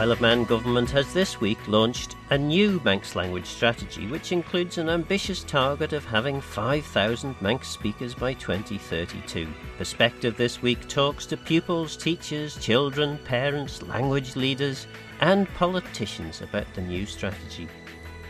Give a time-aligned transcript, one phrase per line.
[0.00, 4.78] Isle of Man government has this week launched a new Manx language strategy which includes
[4.78, 9.46] an ambitious target of having 5,000 Manx speakers by 2032.
[9.76, 14.86] Perspective this week talks to pupils, teachers, children, parents, language leaders,
[15.20, 17.68] and politicians about the new strategy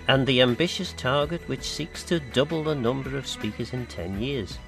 [0.09, 4.59] and the ambitious target which seeks to double the number of speakers in 10 years.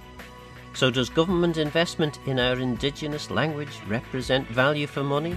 [0.72, 5.36] So, does government investment in our Indigenous language represent value for money?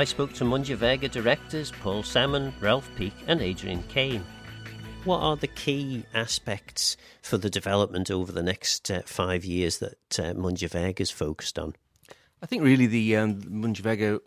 [0.00, 4.24] I spoke to Mooinjer Veggey directors Paul Salmon, Ralph Peake, and Adrian Cain.
[5.04, 10.18] What are the key aspects for the development over the next uh, five years that
[10.18, 11.74] uh, Mooinjer Veggey is focused on?
[12.42, 14.20] I think really the um, Mooinjer Veggey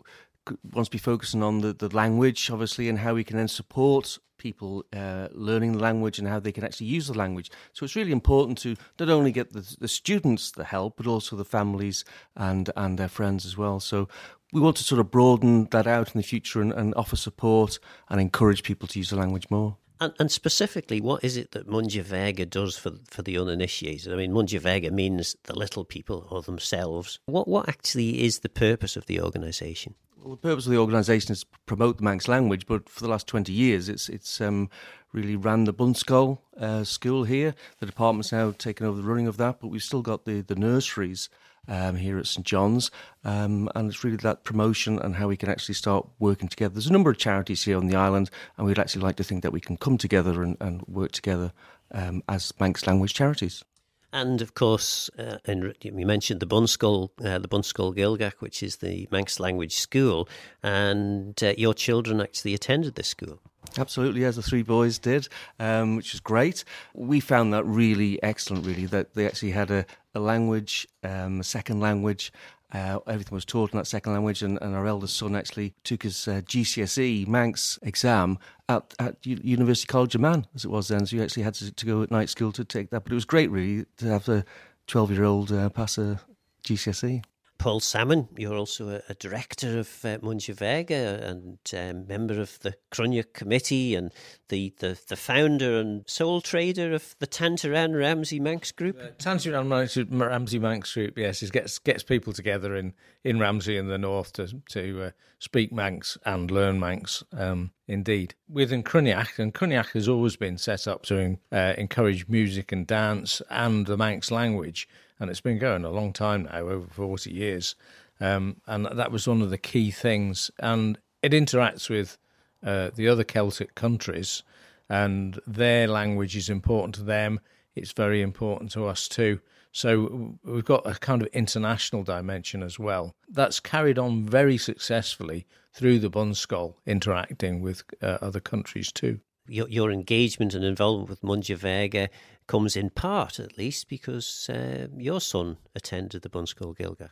[0.72, 4.16] wants to be focusing on the, the language, obviously, and how we can then support
[4.38, 7.50] people uh, learning the language and how they can actually use the language.
[7.72, 11.34] So it's really important to not only get the, the students the help, but also
[11.34, 12.04] the families
[12.36, 13.80] and, and their friends as well.
[13.80, 14.08] So
[14.54, 17.78] we want to sort of broaden that out in the future and, and offer support
[18.08, 19.76] and encourage people to use the language more.
[20.00, 24.12] And, and, specifically, what is it that Mooinjer Veggey does for for the uninitiated?
[24.12, 27.18] I mean, Mooinjer Veggey means the little people or themselves.
[27.26, 29.94] What what actually is the purpose of the organisation?
[30.16, 33.10] Well, the purpose of the organisation is to promote the Manx language, but for the
[33.10, 34.68] last 20 years, it's it's um,
[35.12, 37.54] really ran the Bunscoill uh, school here.
[37.78, 40.56] The department's now taken over the running of that, but we've still got the, the
[40.56, 41.28] nurseries
[41.68, 42.90] um, here at St John's,
[43.24, 46.74] um, and it's really that promotion and how we can actually start working together.
[46.74, 49.42] There's a number of charities here on the island, and we'd actually like to think
[49.42, 51.52] that we can come together and, and work together
[51.92, 53.64] um, as Manx language charities.
[54.12, 59.08] And of course, uh, you mentioned the Bunscoill, uh, the Bunscoill Ghaelgagh, which is the
[59.10, 60.28] Manx language school,
[60.62, 63.40] and uh, your children actually attended this school.
[63.76, 65.28] Absolutely, as the three boys did,
[65.58, 66.64] um, which was great.
[66.94, 71.44] We found that really excellent, really, that they actually had a, a language, um, a
[71.44, 72.32] second language,
[72.74, 76.02] uh, everything was taught in that second language, and, and our eldest son actually took
[76.02, 78.36] his uh, GCSE Manx exam
[78.68, 81.06] at, at U- University College of Man, as it was then.
[81.06, 83.04] So he actually had to, to, go at night school to take that.
[83.04, 84.44] But it was great, really, to have a
[84.88, 86.20] 12 year old uh, pass a
[86.64, 87.22] GCSE.
[87.58, 92.74] Paul Salmon, you're also a, a director of uh, Veggey and um, member of the
[92.90, 94.12] Cruinniú Committee and
[94.48, 98.98] the, the, the founder and sole trader of the Tantaran Ramsey Manx Group.
[99.00, 103.88] Uh, Tantaran Ramsey Manx Group, yes, it gets gets people together in, in Ramsey in
[103.88, 107.22] the north to to uh, speak Manx and learn Manx.
[107.32, 112.72] Um, indeed, within Chruinnaght, and Chruinnaght has always been set up to uh, encourage music
[112.72, 114.88] and dance and the Manx language
[115.18, 117.74] and it's been going a long time now, over 40 years.
[118.20, 120.50] Um, and that was one of the key things.
[120.58, 122.18] And it interacts with
[122.64, 124.42] uh, the other Celtic countries,
[124.88, 127.40] and their language is important to them.
[127.74, 129.40] It's very important to us too.
[129.72, 133.16] So we've got a kind of international dimension as well.
[133.28, 139.20] That's carried on very successfully through the Bunscoill, interacting with uh, other countries too.
[139.46, 141.20] Your, your engagement and involvement with
[141.60, 142.08] Veggey
[142.46, 147.10] comes in part, at least, because uh, your son attended the Bunscoill Ghaelgagh.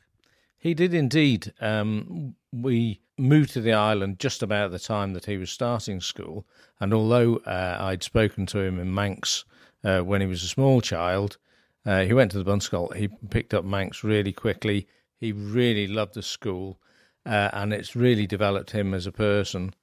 [0.59, 1.53] He did indeed.
[1.60, 6.47] Um, we moved to the island just about the time that he was starting school,
[6.81, 9.44] and although uh, I'd spoken to him in Manx
[9.84, 11.37] uh, when he was a small child,
[11.84, 12.94] uh, he went to the Bunscoill.
[12.94, 14.87] He picked up Manx really quickly.
[15.19, 16.78] He really loved the school,
[17.26, 19.75] uh, and it's really developed him as a person.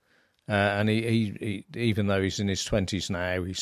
[0.49, 3.55] Uh, and he, he, he, even though he's in his twenties now, he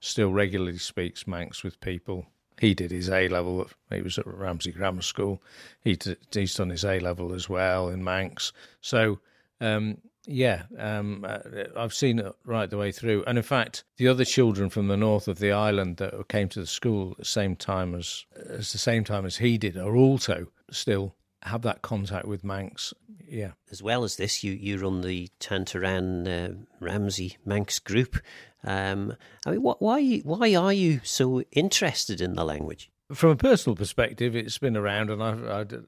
[0.00, 2.26] still regularly speaks Manx with people.
[2.60, 3.66] He did his A level.
[3.90, 5.42] He was at Ramsey Grammar School.
[5.82, 8.52] He t- he's done his A level as well in Manx.
[8.80, 9.18] So
[9.60, 11.38] um, yeah, um, uh,
[11.76, 13.24] I've seen it right the way through.
[13.26, 16.60] And in fact, the other children from the north of the island that came to
[16.60, 19.96] the school at the same time as, as the same time as he did are
[19.96, 22.94] also still have that contact with Manx.
[23.28, 23.52] Yeah.
[23.70, 28.16] As well as this, you, you run the Tantaran uh, Ramsey Manx group.
[28.64, 32.90] Um, I mean, what, why why are you so interested in the language?
[33.12, 35.86] From a personal perspective, it's been around, and I've I've,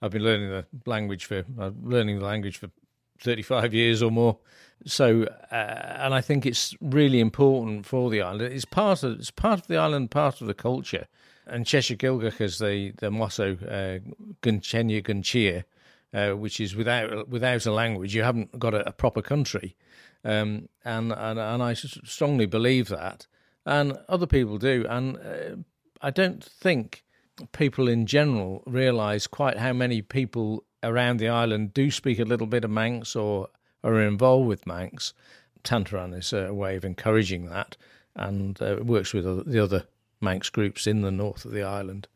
[0.00, 2.70] I've been learning the language for uh, learning the language for
[3.20, 4.38] thirty five years or more.
[4.86, 8.52] So, uh, and I think it's really important for the island.
[8.52, 11.06] It's part of it's part of the island, part of the culture.
[11.46, 13.98] And Cheshaght Ghailckagh is the the motto, uh,
[14.42, 15.64] Gyn chengey gyn cheer,
[16.12, 19.76] uh, which is without without a language, you haven't got a, a proper country.
[20.24, 23.26] Um, and, and and I strongly believe that,
[23.64, 25.56] and other people do, and uh,
[26.02, 27.04] I don't think
[27.52, 32.46] people in general realise quite how many people around the island do speak a little
[32.46, 33.48] bit of Manx or
[33.82, 35.14] are involved with Manx.
[35.62, 37.76] Tantaran is a way of encouraging that,
[38.14, 39.84] and uh, works with the other
[40.20, 42.08] Manx groups in the north of the island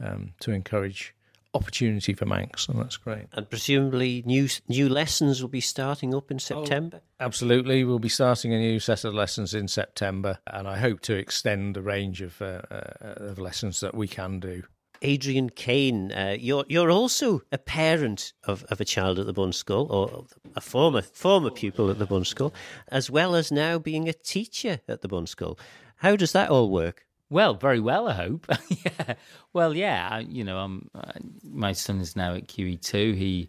[0.00, 1.14] um, to encourage
[1.54, 3.26] opportunity for Manx, and that's great.
[3.32, 7.00] And presumably, new new lessons will be starting up in September.
[7.02, 11.00] Oh, absolutely, we'll be starting a new set of lessons in September, and I hope
[11.02, 14.62] to extend the range of, uh, uh, of lessons that we can do.
[15.04, 19.52] Adrian Cain, uh, you're you're also a parent of, of a child at the Bun
[19.52, 22.54] School, or a former former pupil at the Bun School,
[22.88, 25.58] as well as now being a teacher at the Bun School.
[25.96, 27.04] How does that all work?
[27.32, 28.46] Well, very well, I hope.
[28.68, 29.14] yeah.
[29.54, 30.06] Well, yeah.
[30.10, 31.12] I, you know, I'm, uh,
[31.42, 33.16] my son is now at QE2.
[33.16, 33.48] He,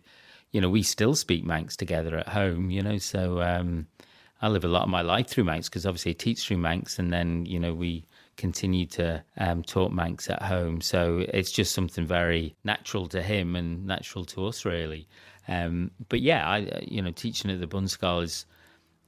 [0.51, 2.71] you know, we still speak Manx together at home.
[2.71, 3.87] You know, so um,
[4.41, 6.97] I live a lot of my life through Manx because obviously I teach through Manx,
[6.97, 8.05] and then you know we
[8.37, 10.79] continue to um, talk Manx at home.
[10.79, 15.09] So it's just something very natural to him and natural to us, really.
[15.49, 18.45] Um, but yeah, I, you know, teaching at the Bunschool is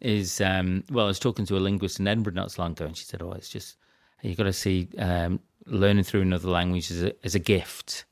[0.02, 1.06] is um, well.
[1.06, 3.22] I was talking to a linguist in Edinburgh not so long ago, and she said,
[3.22, 3.78] "Oh, it's just."
[4.22, 8.06] You've got to see um, learning through another language as a, as a gift,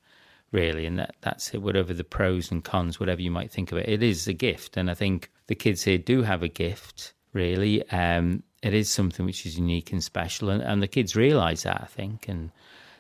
[0.52, 1.62] really, and that, that's it.
[1.62, 4.78] Whatever the pros and cons, whatever you might think of it, it is a gift,
[4.78, 7.14] and I think the kids here do have a gift.
[7.34, 11.64] Really, um, it is something which is unique and special, and, and the kids realise
[11.64, 12.52] that I think, and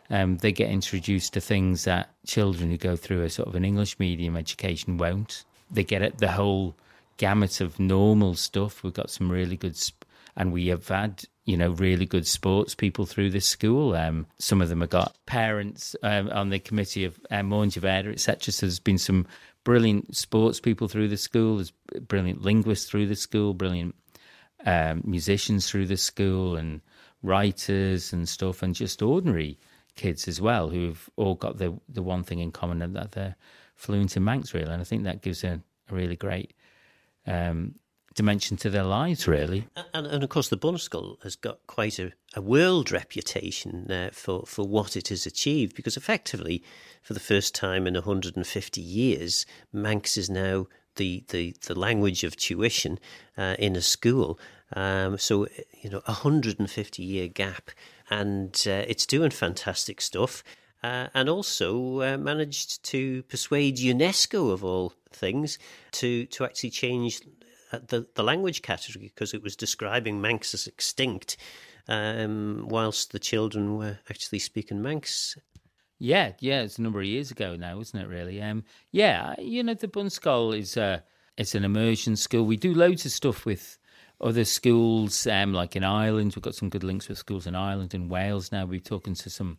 [0.09, 3.63] um, they get introduced to things that children who go through a sort of an
[3.63, 5.45] English medium education won't.
[5.69, 6.75] They get it the whole
[7.17, 8.83] gamut of normal stuff.
[8.83, 12.74] We've got some really good, sp- and we have had you know, really good sports
[12.74, 13.95] people through this school.
[13.95, 18.13] Um, some of them have got parents um, on the committee of um, Mooinjer Veggey,
[18.13, 18.54] etc.
[18.54, 19.28] So there's been some
[19.63, 21.57] brilliant sports people through the school.
[21.57, 21.74] There's
[22.07, 23.95] brilliant linguists through the school, brilliant
[24.66, 26.81] um, musicians through the school, and
[27.22, 29.60] writers and stuff, and just ordinary
[29.95, 33.36] kids as well who've all got the the one thing in common that they're
[33.75, 34.72] fluent in Manx, really.
[34.72, 36.54] And I think that gives a, a really great
[37.28, 37.75] um,
[38.13, 39.68] dimension to their lives, really.
[39.94, 44.44] And, and of course, the Bunschool has got quite a, a world reputation uh, for,
[44.45, 46.63] for what it has achieved because effectively,
[47.01, 52.36] for the first time in 150 years, Manx is now the, the, the language of
[52.36, 53.00] tuition
[53.38, 54.39] uh, in a school.
[54.75, 55.48] Um, so,
[55.81, 57.71] you know, a 150 year gap,
[58.09, 60.44] and uh, it's doing fantastic stuff.
[60.83, 65.57] Uh, and also uh, managed to persuade UNESCO, of all things,
[65.92, 67.21] to to actually change
[67.79, 71.37] the, the language category because it was describing Manx as extinct,
[71.87, 75.37] um, whilst the children were actually speaking Manx.
[75.99, 78.07] Yeah, yeah, it's a number of years ago now, isn't it?
[78.07, 80.99] Really, um, yeah, you know, the Bunschool is uh,
[81.37, 82.45] it's an immersion school.
[82.45, 83.77] We do loads of stuff with
[84.19, 86.33] other schools, um, like in Ireland.
[86.35, 88.65] We've got some good links with schools in Ireland and Wales now.
[88.65, 89.57] We're talking to some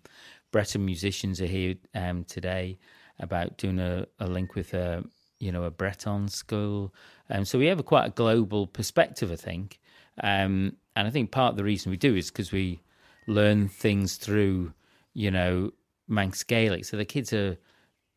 [0.53, 2.79] Breton musicians are here um, today
[3.19, 5.05] about doing a, a link with a
[5.39, 6.95] you know, a Breton school.
[7.31, 9.81] Um, so we have a quite a global perspective, I think.
[10.23, 12.81] Um, and I think part of the reason we do is because we
[13.27, 14.73] learn things through,
[15.13, 15.73] you know,
[16.09, 16.85] Manx Gaelic.
[16.85, 17.57] So the kids are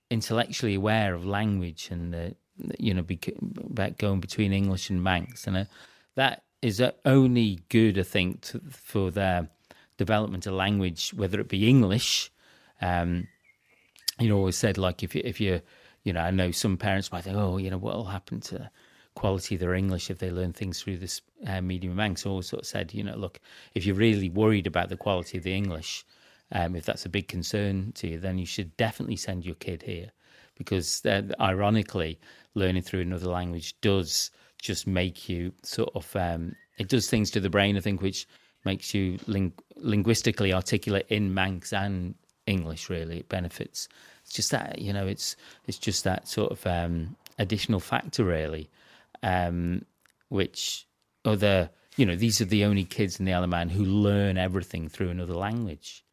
[0.10, 2.36] intellectually aware of language and, the,
[2.78, 3.06] you know,
[3.66, 5.48] about going between English and Manx.
[5.48, 5.66] And uh,
[6.16, 9.50] that is only good, I think, to, for their
[9.98, 12.32] development of language, whether it be English.
[12.82, 13.28] Um,
[14.20, 15.62] you know, always said like if you if you
[16.04, 18.70] you know, I know some parents might think, oh, you know, what will happen to
[19.16, 22.26] quality of their English if they learn things through this uh, medium of Manx.
[22.26, 23.40] always sort of said, you know, look,
[23.74, 26.06] if you're really worried about the quality of the English,
[26.52, 29.82] um, if that's a big concern to you, then you should definitely send your kid
[29.82, 30.12] here
[30.56, 32.20] because uh, ironically,
[32.54, 37.40] learning through another language does just make you sort of, um, it does things to
[37.40, 38.28] the brain, I think, which
[38.66, 43.20] makes you ling- linguistically articulate in Manx and English, really.
[43.20, 43.88] It benefits
[44.28, 48.70] it's just that you know, it's it's just that sort of um, additional factor really,
[49.24, 49.86] um,
[50.28, 50.86] which
[51.24, 54.90] other you know these are the only kids in the Isle Man who learn everything
[54.90, 56.04] through another language.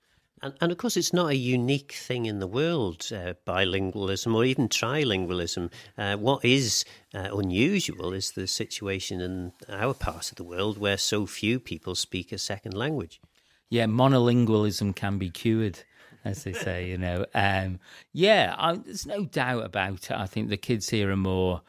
[0.42, 4.44] And, and, of course, it's not a unique thing in the world, uh, bilingualism or
[4.44, 5.72] even trilingualism.
[5.96, 10.98] Uh, what is uh, unusual is the situation in our part of the world where
[10.98, 13.22] so few people speak a second language.
[13.70, 15.80] Yeah, monolingualism can be cured
[16.24, 17.26] as they say, you know.
[17.34, 17.80] Um,
[18.12, 20.12] yeah, I, there's no doubt about it.
[20.12, 21.62] I think the kids here are more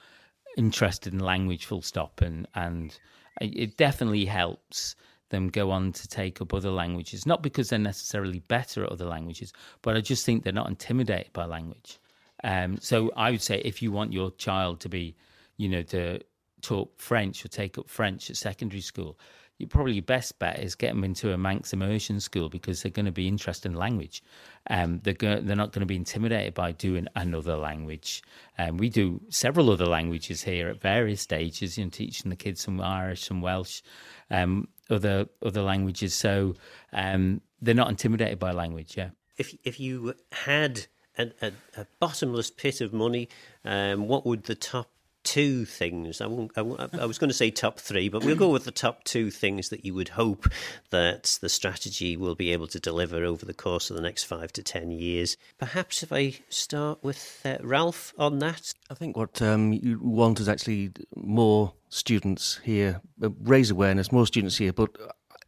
[0.57, 2.97] interested in language, full stop, and and
[3.41, 4.95] it definitely helps
[5.29, 7.25] them go on to take up other languages.
[7.25, 11.33] Not because they're necessarily better at other languages, but I just think they're not intimidated
[11.33, 11.99] by language.
[12.43, 15.15] Um, so I would say if you want your child to be,
[15.57, 16.19] you know, to
[16.61, 19.17] talk French or take up French at secondary school,
[19.57, 23.05] you probably best bet is get them into a Manx immersion school because they're going
[23.05, 24.21] to be interested in language.
[24.69, 28.21] Um, they're go- they're not going to be intimidated by doing another language.
[28.57, 32.61] Um, we do several other languages here at various stages, you know, teaching the kids
[32.61, 33.81] some Irish, some Welsh,
[34.29, 36.13] um, other other languages.
[36.13, 36.55] So
[36.91, 38.97] um, they're not intimidated by language.
[38.97, 39.11] Yeah.
[39.37, 43.29] If if you had a, a, a bottomless pit of money,
[43.63, 44.89] um, what would the top
[45.25, 46.21] two things.
[46.21, 48.71] I, won't, I, I, was going to say top three, but we'll go with the
[48.71, 50.47] top two things that you would hope
[50.91, 54.53] that the strategy will be able to deliver over the course of the next five
[54.53, 55.35] to ten years.
[55.57, 58.73] Perhaps if I start with uh, Ralph on that.
[58.89, 64.27] I think what um, you want is actually more students here, uh, raise awareness, more
[64.27, 64.95] students here, but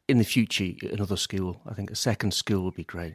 [0.07, 1.61] in the future, another school.
[1.65, 3.13] I think a second school would be great.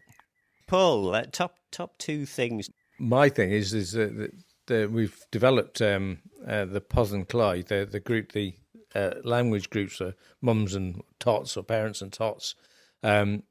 [0.66, 2.70] Paul, uh, top top two things.
[2.98, 4.32] My thing is is that
[4.72, 8.54] the, we've developed um, uh, the Possan Cloie, the, the group, the
[8.94, 12.54] uh, language groups for mums and tots or parents and tots.
[13.02, 13.42] Um,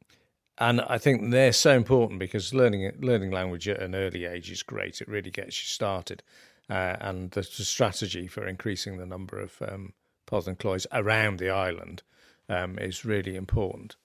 [0.58, 4.64] and I think they're so important because learning learning language at an early age is
[4.64, 5.02] great.
[5.02, 6.24] It really gets you started.
[6.70, 9.94] Uh, and the, the, strategy for increasing the number of um,
[10.32, 12.04] and Cloyds around the island
[12.48, 13.98] um, is really important.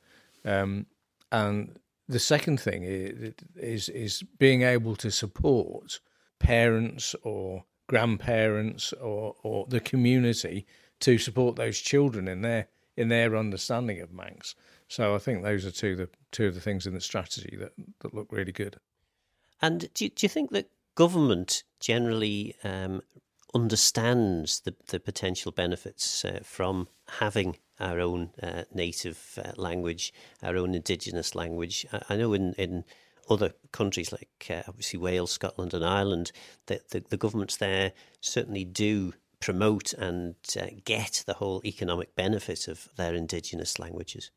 [0.45, 0.87] Um,
[1.31, 6.01] and the second thing is, is, is being able to support
[6.39, 10.67] parents or grandparents or, or the community
[11.01, 14.55] to support those children in their in their understanding of Manx.
[14.89, 17.57] So I think those are two of the two of the things in the strategy
[17.59, 18.77] that, that look really good.
[19.61, 23.03] And do you, do you think that government generally um,
[23.55, 26.89] understands the, the potential benefits uh, from
[27.19, 30.13] having our own uh, native uh, language,
[30.43, 31.87] our own indigenous language?
[31.93, 32.85] I, I know in, in
[33.29, 36.33] other countries like uh, obviously Wales, Scotland, and Ireland,
[36.67, 42.69] the, the, the governments there certainly do promote and uh, get the whole economic benefit
[42.69, 44.31] of their indigenous languages.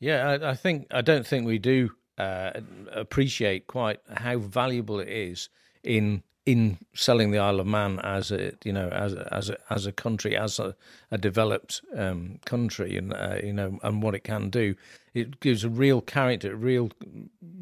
[0.00, 2.52] Yeah, I, I think I don't think we do uh,
[2.92, 5.48] appreciate quite how valuable it is
[5.82, 9.86] in in selling the Isle of Man as a you know as as a, as
[9.86, 10.76] a country as a,
[11.10, 14.74] a developed um, country and uh, you know and what it can do
[15.14, 16.90] it gives a real character real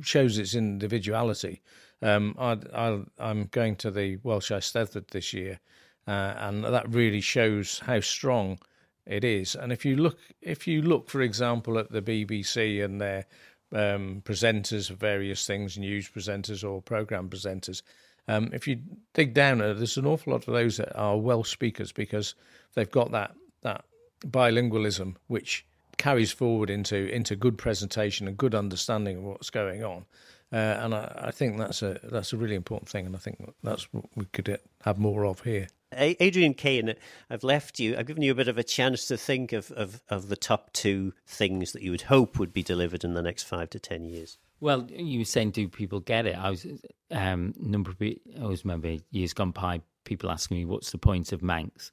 [0.01, 1.61] shows its individuality.
[2.01, 5.61] Um, I, am going to the Welsh Eisteddfod this year
[6.09, 8.59] uh, and that really shows how strong
[9.07, 9.55] it is.
[9.55, 13.27] And if you look if you look for example at the BBC and their
[13.73, 17.83] um, presenters of various things news presenters or program presenters
[18.29, 18.81] um, if you
[19.15, 22.35] dig down, uh, there's an awful lot of those that are Welsh speakers because
[22.75, 23.85] they've got that that
[24.21, 25.67] bilingualism which
[25.99, 30.05] carries forward into into good presentation and good understanding of what's going on.
[30.53, 33.39] Uh, and I, I, think that's a that's a really important thing, and I think
[33.63, 35.69] that's what we could have more of here.
[35.95, 36.95] Adrian Cain,
[37.29, 37.97] I've left you.
[37.97, 40.73] I've given you a bit of a chance to think of, of, of the top
[40.73, 44.05] two things that you would hope would be delivered in the next five to ten
[44.05, 44.39] years.
[44.63, 46.39] Well, you were saying, do people get it?
[46.39, 46.65] I was
[47.11, 47.91] um, number.
[47.91, 51.91] Of, I always remember years gone by, people asking me, "What's the point of Manx?"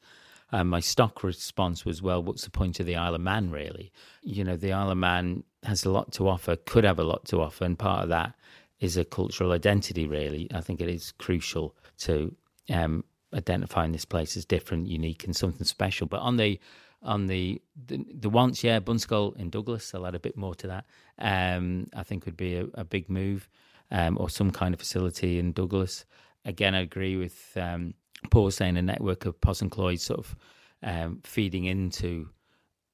[0.52, 3.50] And my stock response was, "Well, what's the point of the Isle of Man?
[3.50, 7.04] Really, you know, the Isle of Man has a lot to offer, could have a
[7.04, 8.36] lot to offer, and part of that
[8.80, 10.06] is a cultural identity.
[10.08, 12.36] Really, I think it is crucial to
[12.72, 16.06] um, identifying this place as different, unique, and something special.
[16.06, 16.60] But on the
[17.02, 19.94] on the the, the once, yeah, Bunscoill in Douglas.
[19.94, 20.86] I'll add a bit more to that.
[21.20, 23.50] Um, I think would be a, a big move,
[23.92, 26.06] um, or some kind of facility in Douglas.
[26.46, 27.94] Again, I agree with um,
[28.32, 30.36] Paul saying a network of Possan Cloie sort of
[30.84, 32.30] um, feeding into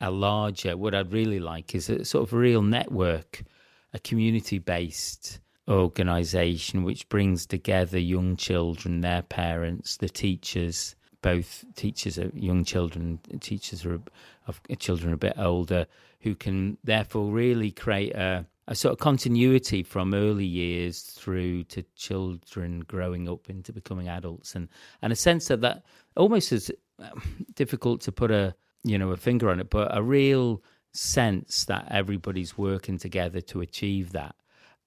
[0.01, 0.77] a larger.
[0.77, 3.43] What I'd really like is a sort of real network,
[3.93, 10.95] a community based organisation which brings together young children, their parents, the teachers,
[11.25, 15.88] both teachers of young children, teachers of children a bit older,
[16.20, 21.84] who can therefore really create a, a sort of continuity from early years through to
[21.96, 24.67] children growing up into becoming adults, and
[25.01, 25.84] and a sense that that
[26.15, 28.53] almost is um, difficult to put a
[28.84, 33.62] you know a finger on it, but a real sense that everybody's working together to
[33.62, 34.36] achieve that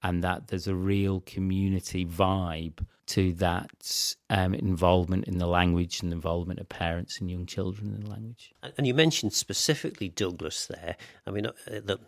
[0.01, 6.13] and that there's a real community vibe to that um, involvement in the language and
[6.13, 8.53] involvement of parents and young children in the language.
[8.77, 10.95] And you mentioned specifically Douglas there.
[11.25, 11.99] I mean, uh, the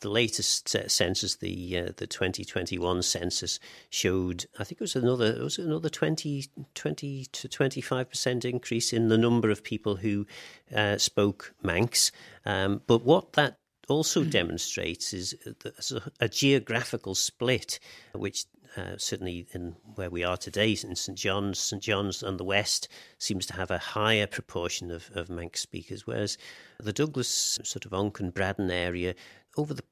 [0.00, 3.58] the latest uh, census, the uh, the 2021 census
[3.90, 8.92] showed, I think it was another it was another 20, 20 to 25 percent increase
[8.92, 10.26] in the number of people who
[10.74, 12.12] uh, spoke Manx.
[12.44, 17.78] Um, but what that also demonstrates is a, a geographical split,
[18.14, 18.44] which
[18.76, 22.88] uh, certainly in where we are today in St John's, St John's and the West
[23.18, 26.36] seems to have a higher proportion of, of Manx speakers, whereas
[26.80, 29.14] the Douglas sort of Onchan Braddan area,
[29.56, 29.84] over the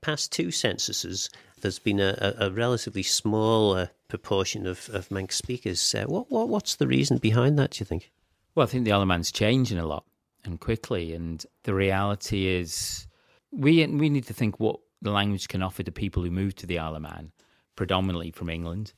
[0.00, 1.28] past two censuses,
[1.60, 5.94] there's been a, a relatively small proportion of, of Manx speakers.
[5.94, 8.10] Uh, what, what, what's the reason behind that, do you think?
[8.54, 10.04] Well, I think the of Man's changing a lot
[10.44, 13.06] and quickly, and the reality is
[13.52, 16.66] we we need to think what the language can offer to people who move to
[16.66, 17.32] the Isle of Man,
[17.76, 18.92] predominantly from England,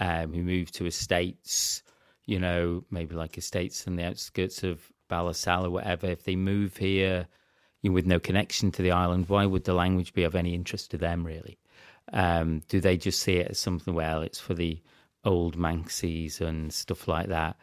[0.00, 1.82] um, who move to estates,
[2.26, 6.76] you know, maybe like estates in the outskirts of Ballasalla or whatever, if they move
[6.76, 7.26] here
[7.82, 10.54] you know, with no connection to the island, why would the language be of any
[10.54, 11.58] interest to them, really?
[12.12, 14.80] Um, do they just see it as something, well, it's for the
[15.24, 17.56] old Manxies and stuff like that,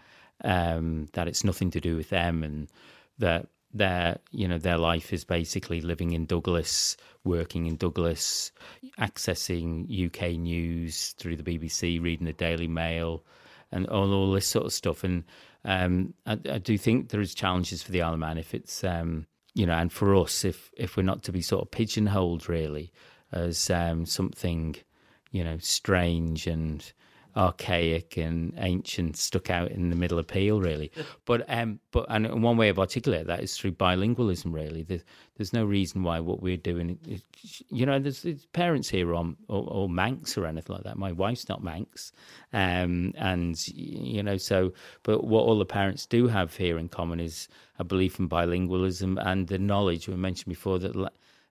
[0.43, 2.69] um, that it's nothing to do with them and
[3.17, 8.51] that their you know their life is basically living in Douglas, working in Douglas,
[8.99, 13.23] accessing UK news through the BBC, reading the Daily Mail,
[13.71, 15.03] and all, all this sort of stuff.
[15.03, 15.25] And
[15.65, 18.83] um, I, I, do think there is challenges for the Isle of Man if it's
[18.83, 22.47] um, you know, and for us if if we're not to be sort of pigeonholed
[22.47, 22.91] really
[23.31, 24.75] as um, something
[25.31, 26.93] you know strange and
[27.35, 30.91] archaic and ancient stuck out in the middle of Peel, really.
[31.25, 34.53] But um, but and one way of articulating that is through bilingualism.
[34.53, 35.03] Really, there's,
[35.37, 36.99] there's no reason why what we're doing.
[37.69, 40.97] You know, there's, there's parents here on or, or, Manx or anything like that.
[40.97, 42.11] My wife's not Manx,
[42.53, 47.19] um, and you know, so but what all the parents do have here in common
[47.19, 47.47] is
[47.79, 50.95] a belief in bilingualism and the knowledge we mentioned before that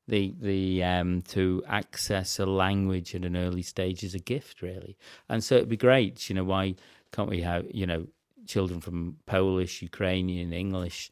[0.07, 4.97] the the um, to access a language at an early stage is a gift, really.
[5.29, 6.75] And so it'd be great, you know, why
[7.13, 8.07] can't we have you know
[8.47, 11.11] children from Polish, Ukrainian, English,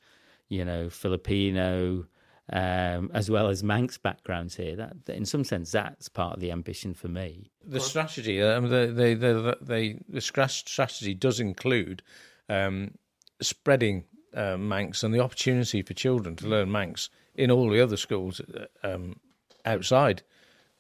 [0.49, 2.05] you know, Filipino,
[2.53, 4.77] um, as well as Manx backgrounds here.
[4.77, 7.51] That, in some sense, that's part of the ambition for me.
[7.65, 12.03] The strategy, um, the, the, the, the, the strategy does include
[12.49, 12.93] um,
[13.41, 17.97] spreading uh, Manx and the opportunity for children to learn Manx in all the other
[17.97, 18.41] schools
[18.83, 19.17] um,
[19.65, 20.23] outside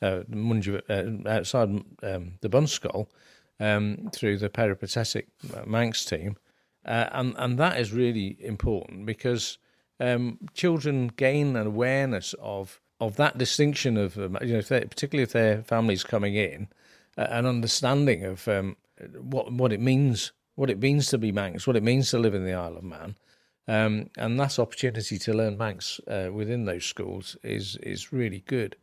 [0.03, 1.71] uh, uh, outside
[2.03, 3.07] um, the Bunscoill
[3.61, 5.29] um, through the peripatetic
[5.65, 6.37] Manx team,
[6.85, 9.59] uh, and and that is really important because
[10.01, 15.23] um, children gain an awareness of of that distinction of um, you know if particularly
[15.23, 16.69] if their families coming in,
[17.17, 18.77] uh, an understanding of um,
[19.21, 22.35] what what it means what it means to be Manx, what it means to live
[22.35, 23.17] in the Isle of Man,
[23.69, 28.77] um, and that opportunity to learn Manx uh, within those schools is is really good.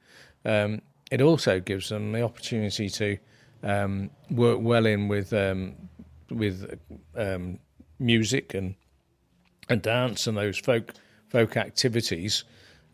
[0.45, 3.17] Um, it also gives them the opportunity to
[3.63, 5.75] um, work well in with um,
[6.29, 6.79] with
[7.15, 7.59] um,
[7.99, 8.75] music and
[9.67, 10.93] and dance and those folk
[11.29, 12.43] folk activities.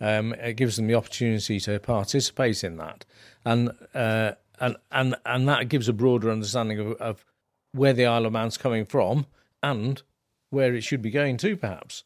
[0.02, 3.06] Um, it gives them the opportunity to participate in that,
[3.45, 7.26] and uh, and and and that gives a broader understanding of, of
[7.71, 9.26] where the Isle of Man's coming from
[9.62, 10.02] and
[10.49, 12.03] where it should be going to, perhaps.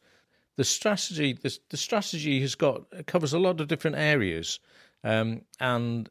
[0.56, 4.60] The strategy, the, the strategy has got covers a lot of different areas,
[5.04, 6.10] um, and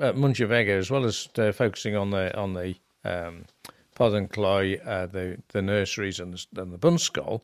[0.00, 3.44] uh, Veggey, as well as uh, focusing on the on the um,
[3.96, 7.42] Possan Cloie, uh, the the nurseries and the, and the Bunscoill,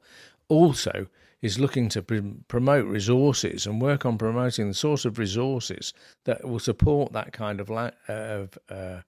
[0.49, 1.07] also
[1.43, 6.47] is looking to pr- promote resources and work on promoting the sort of resources that
[6.47, 9.01] will support that kind of la- of uh,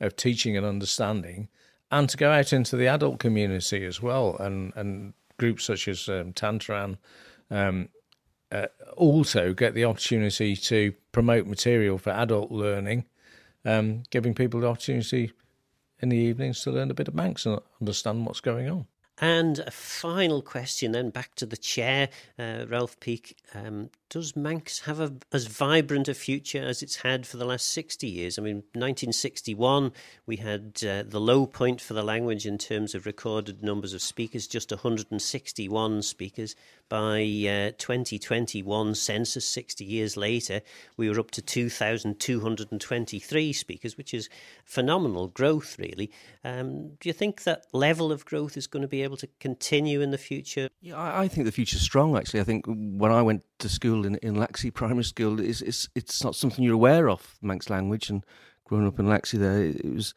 [0.00, 1.48] of teaching and understanding
[1.90, 6.08] and to go out into the adult community as well, and and groups such as
[6.08, 6.98] um, Tantran
[7.50, 7.88] um,
[8.52, 13.06] uh, also get the opportunity to promote material for adult learning,
[13.64, 15.32] um, giving people the opportunity
[16.00, 18.86] in the evenings to learn a bit of Manx and understand what's going on.
[19.18, 23.36] And a final question then back to the chair, uh, Ralph Peake.
[23.54, 27.68] Um, does Manx have a, as vibrant a future as it's had for the last
[27.68, 28.36] 60 years?
[28.38, 29.92] I mean, 1961,
[30.26, 34.02] we had uh, the low point for the language in terms of recorded numbers of
[34.02, 36.56] speakers, just 161 speakers.
[36.88, 40.60] By uh, 2021 census, 60 years later,
[40.96, 44.28] we were up to 2,223 speakers, which is
[44.64, 46.10] phenomenal growth, really.
[46.42, 50.00] Um, do you think that level of growth is going to be able to continue
[50.00, 50.68] in the future?
[50.80, 52.40] Yeah, I, I think the future's strong, actually.
[52.40, 56.24] I think when I went to school in, in Laxey Primary School, it's, it's, it's
[56.24, 58.10] not something you're aware of, Manx language.
[58.10, 58.24] And
[58.64, 60.14] growing up in Laxey there, it was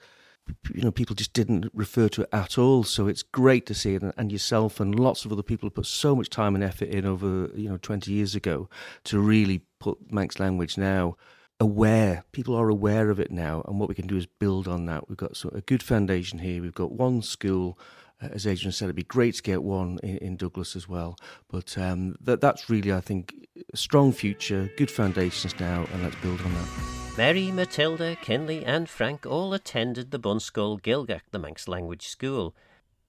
[0.74, 2.84] you know, people just didn't refer to it at all.
[2.84, 6.16] So it's great to see it, and yourself and lots of other people put so
[6.16, 8.70] much time and effort in over, you know, 20 years ago
[9.06, 11.16] to really put Manx language now
[11.60, 12.26] aware.
[12.32, 15.08] People are aware of it now, and what we can do is build on that.
[15.08, 16.62] We've got a good foundation here.
[16.62, 17.78] We've got one school.
[18.24, 21.18] Uh, as Adrian said, it'd be great to get one in, in Douglas as well.
[21.50, 23.34] But um, that, that's really, I think,
[23.74, 26.70] a strong future, good foundations now, and let's build on that.
[27.18, 32.56] Mary, Matilda, Kinley, and Frank all attended the Bunscoill Ghaelgagh, the Manx language school.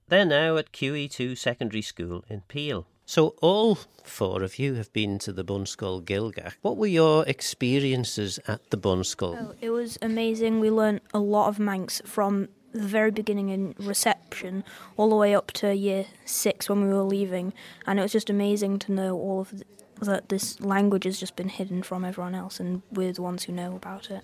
[0.09, 2.87] They're now at QE2 Secondary School in Peel.
[3.07, 6.55] So, all four of you have been to the Bunscoill Ghaelgagh.
[6.63, 9.37] What were your experiences at the Bunscoill?
[9.41, 10.61] Oh, it was amazing.
[10.61, 14.65] We learnt a lot of Manx from the very beginning in reception
[14.97, 17.53] all the way up to year six when we were leaving,
[17.87, 19.65] and it was just amazing to know all of the,
[20.01, 23.53] that this language has just been hidden from everyone else, and we're the ones who
[23.53, 24.23] know about it.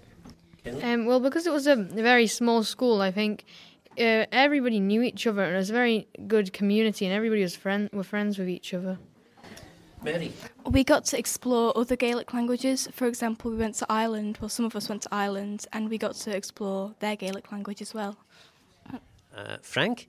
[0.83, 3.45] Um, well, because it was a very small school, I think
[3.99, 7.57] uh, everybody knew each other, and it was a very good community, and everybody was
[7.57, 8.99] friend were friends with each other.
[10.03, 10.33] Mary.
[10.65, 12.89] We got to explore other Gaelic languages.
[12.93, 14.39] For example, we went to Ireland.
[14.41, 17.83] Well, some of us went to Ireland, and we got to explore their Gaelic language
[17.83, 18.17] as well.
[19.37, 20.09] Uh, Frank?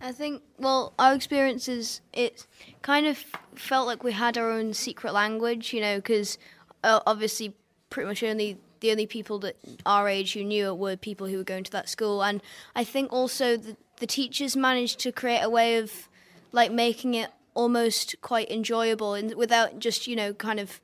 [0.00, 2.46] I think, well, our experiences, it
[2.82, 6.38] kind of felt like we had our own secret language, you know, because
[6.84, 7.54] uh, obviously
[7.90, 11.38] pretty much only the only people that our age who knew it were people who
[11.38, 12.22] were going to that school.
[12.22, 12.42] And
[12.74, 16.08] I think also the, the teachers managed to create a way of
[16.52, 20.80] like making it almost quite enjoyable and without just, you know, kind of,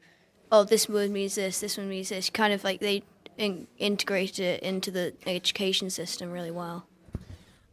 [0.51, 2.31] oh, this word means this, this one means this.
[2.31, 3.05] Kind of like they
[3.37, 6.87] in, integrated it into the education system really well.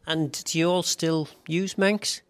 [0.05, 2.21] And do you all still use Manx?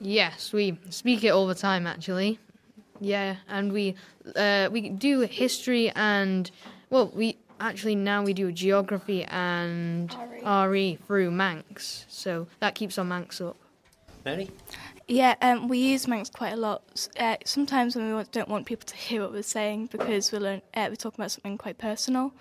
[0.00, 2.38] Yes, we speak it all the time, actually.
[3.00, 3.94] Yeah, and we
[4.36, 6.50] uh, we do history and
[6.90, 10.14] well, we actually now we do geography and
[10.44, 13.56] RE through Manx, so that keeps our Manx up.
[14.24, 14.50] Mary?
[15.06, 17.08] Yeah, um, we use Manx quite a lot.
[17.18, 20.38] Uh, sometimes when we want, don't want people to hear what we're saying because we're,
[20.40, 22.32] learn, uh, we're talking about something quite personal.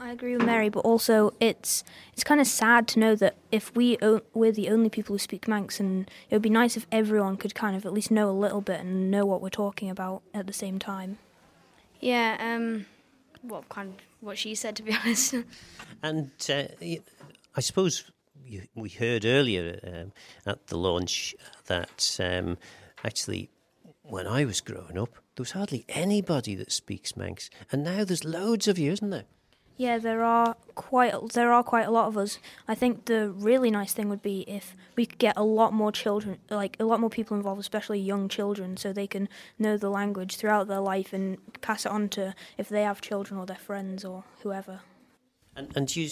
[0.00, 3.74] I agree with Mary, but also it's it's kind of sad to know that if
[3.76, 6.84] we o- we're the only people who speak Manx, and it would be nice if
[6.90, 9.88] everyone could kind of at least know a little bit and know what we're talking
[9.88, 11.18] about at the same time.
[12.00, 12.86] Yeah, um,
[13.42, 15.36] what kind of what she said to be honest.
[16.02, 16.98] And uh, y-
[17.54, 18.10] I suppose
[18.46, 20.12] you, we heard earlier um,
[20.46, 21.34] at the launch
[21.66, 22.58] that um,
[23.04, 23.50] actually,
[24.02, 28.24] when I was growing up, there was hardly anybody that speaks Manx, and now there's
[28.24, 29.24] loads of you, isn't there?
[29.76, 32.38] Yeah, there are quite there are quite a lot of us.
[32.68, 35.90] I think the really nice thing would be if we could get a lot more
[35.90, 39.28] children, like a lot more people involved, especially young children, so they can
[39.58, 43.40] know the language throughout their life and pass it on to if they have children
[43.40, 44.80] or their friends or whoever.
[45.56, 46.10] And, and you,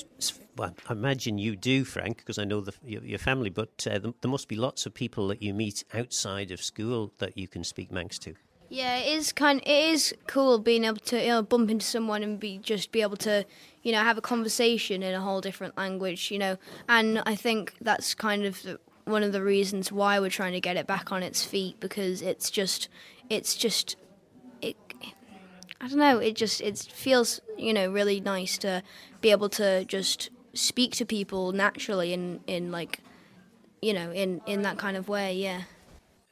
[0.57, 3.51] well, I imagine you do, Frank, because I know the, your, your family.
[3.51, 7.13] But uh, there, there must be lots of people that you meet outside of school
[7.19, 8.35] that you can speak Manx to.
[8.73, 9.61] Yeah, it is kind.
[9.67, 13.03] It is cool being able to you know bump into someone and be just be
[13.03, 13.45] able to
[13.83, 16.31] you know have a conversation in a whole different language.
[16.31, 16.57] You know,
[16.89, 20.79] and I think that's kind of one of the reasons why we're trying to get
[20.79, 22.89] it back on its feet because it's just
[23.29, 23.97] it's just.
[25.83, 26.19] I don't know.
[26.19, 28.83] It just it feels you know really nice to
[29.21, 33.01] be able to just speak to people naturally in in like
[33.81, 35.35] you know in in that kind of way.
[35.35, 35.63] Yeah.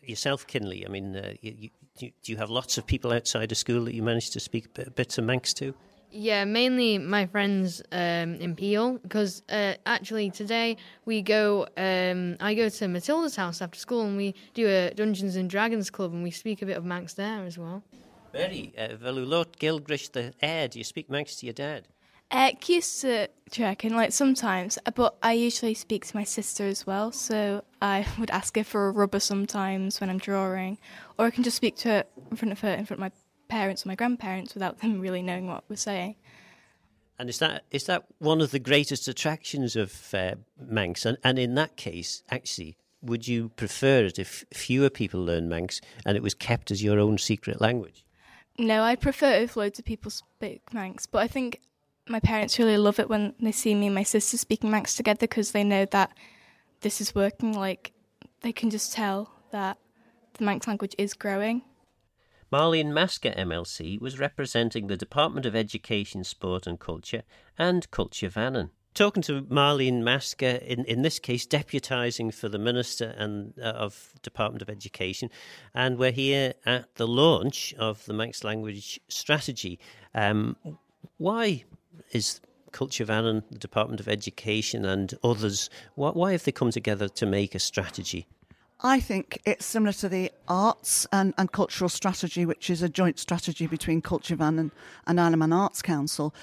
[0.03, 3.59] Yourself, Kinley, I mean, uh, you, you, do you have lots of people outside of
[3.59, 5.75] school that you manage to speak bit, bits of Manx to?
[6.11, 11.67] Yeah, mainly my friends um, in Peel because uh, actually today we go.
[11.77, 15.91] Um, I go to Matilda's house after school and we do a Dungeons and Dragons
[15.91, 17.83] club and we speak a bit of Manx there as well.
[18.33, 21.88] Mary, uh, Velulot Gilgrish the air, do you speak Manx to your dad?
[22.31, 26.87] Uh, used to tracking like sometimes, uh, but I usually speak to my sister as
[26.87, 27.11] well.
[27.11, 30.79] So I would ask her for a rubber sometimes when I'm drawing,
[31.19, 33.12] or I can just speak to her in front of her, in front of my
[33.49, 36.14] parents or my grandparents, without them really knowing what we're saying.
[37.19, 41.05] And is that is that one of the greatest attractions of uh, Manx?
[41.05, 45.81] And, and in that case, actually, would you prefer it if fewer people learn Manx
[46.07, 48.05] and it was kept as your own secret language?
[48.59, 51.61] No, I prefer if loads of people speak Manx, but I think
[52.09, 55.21] my parents really love it when they see me and my sister speaking Manx together
[55.21, 56.13] because they know that
[56.81, 57.53] this is working.
[57.53, 57.93] Like
[58.41, 59.79] they can just tell that
[60.35, 61.63] the Manx language is growing.
[62.53, 67.23] Marlene Maska MLC was representing the Department of Education, Sport and Culture
[67.57, 68.71] and Culture Vannin.
[68.92, 74.12] Talking to Marlene Maska, in, in this case, deputising for the Minister and uh, of
[74.22, 75.31] Department of Education,
[75.74, 79.79] and we're here at the launch of the Manx Language Strategy.
[80.12, 80.57] Um,
[81.18, 81.64] why
[82.11, 82.40] is
[82.72, 87.26] Culture Vannin, the Department of Education, and others, why, why have they come together to
[87.26, 88.26] make a strategy?
[88.83, 93.18] I think it's similar to the arts and, and cultural strategy, which is a joint
[93.18, 94.72] strategy between Culture Vannin,
[95.07, 96.35] and Isle of Man Arts Council.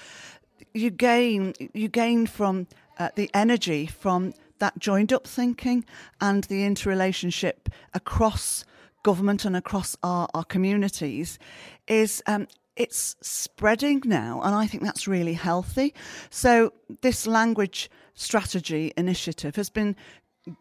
[0.74, 2.66] You gain you gain from
[2.98, 5.84] uh, the energy from that joined up thinking
[6.20, 8.64] and the interrelationship across
[9.04, 11.38] government and across our, our communities
[11.86, 15.94] is um, it's spreading now, and I think that's really healthy.
[16.30, 19.96] So, this language strategy initiative has been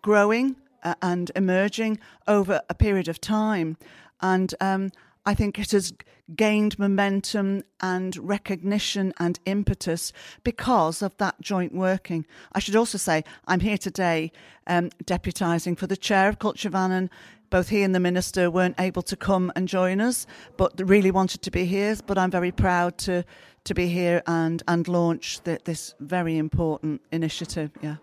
[0.02, 3.78] growing uh, and emerging over a period of time,
[4.20, 4.92] and um,
[5.28, 5.92] I think it has
[6.38, 10.14] gained momentum and recognition and impetus
[10.46, 12.26] because of that joint working.
[12.54, 14.32] I should also say I'm here today
[14.68, 17.10] um, deputising for the chair of Culture Vannin
[17.50, 21.42] both he and the minister weren't able to come and join us, but really wanted
[21.42, 21.96] to be here.
[22.06, 23.24] But I'm very proud to
[23.66, 27.72] to be here and and launch the, this very important initiative.
[27.82, 27.98] Yeah.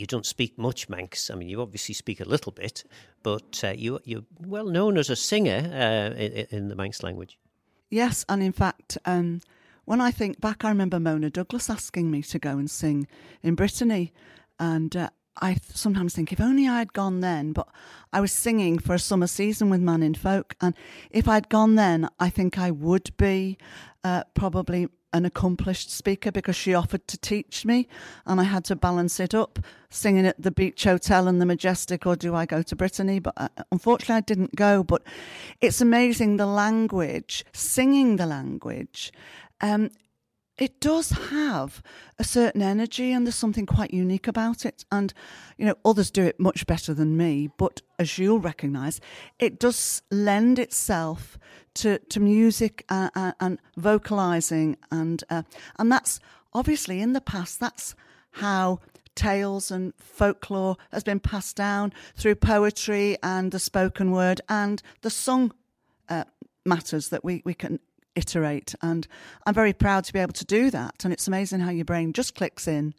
[0.00, 1.30] You don't speak much Manx.
[1.30, 2.84] I mean, you obviously speak a little bit,
[3.22, 7.38] but uh, you, you're well known as a singer uh, in, in, the Manx language.
[7.90, 9.40] Yes, and in fact, um,
[9.84, 13.06] when I think back, I remember Mona Douglas asking me to go and sing
[13.42, 14.12] in Brittany,
[14.58, 15.10] and uh,
[15.40, 17.68] I sometimes think if only I had gone then, but
[18.12, 20.74] I was singing for a summer season with Mannin Folk, and
[21.10, 23.58] if I'd gone then, I think I would be
[24.04, 27.88] uh, probably an accomplished speaker because she offered to teach me,
[28.26, 32.06] and I had to balance it up, singing at the Beach Hotel and the Majestic,
[32.06, 33.18] or do I go to Brittany?
[33.18, 34.82] But uh, unfortunately, I didn't go.
[34.82, 35.02] But
[35.60, 39.12] it's amazing the language, singing the language.
[39.60, 39.90] Um,
[40.60, 41.82] it does have
[42.18, 44.84] a certain energy and there's something quite unique about it.
[44.92, 45.12] And,
[45.56, 49.00] you know, others do it much better than me, but as you'll recognise,
[49.38, 51.38] it does lend itself
[51.74, 54.76] to, to music and, and, and vocalising.
[54.92, 55.42] And, uh,
[55.78, 56.20] and that's
[56.52, 57.94] obviously in the past, that's
[58.32, 58.80] how
[59.14, 65.10] tales and folklore has been passed down through poetry and the spoken word and the
[65.10, 65.52] sung
[66.10, 66.24] uh,
[66.66, 67.80] matters that we, we can
[68.20, 68.74] iterate.
[68.80, 69.06] And
[69.46, 71.04] I'm very proud to be able to do that.
[71.04, 72.94] And it's amazing how your brain just clicks in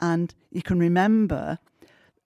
[0.00, 1.58] and you can remember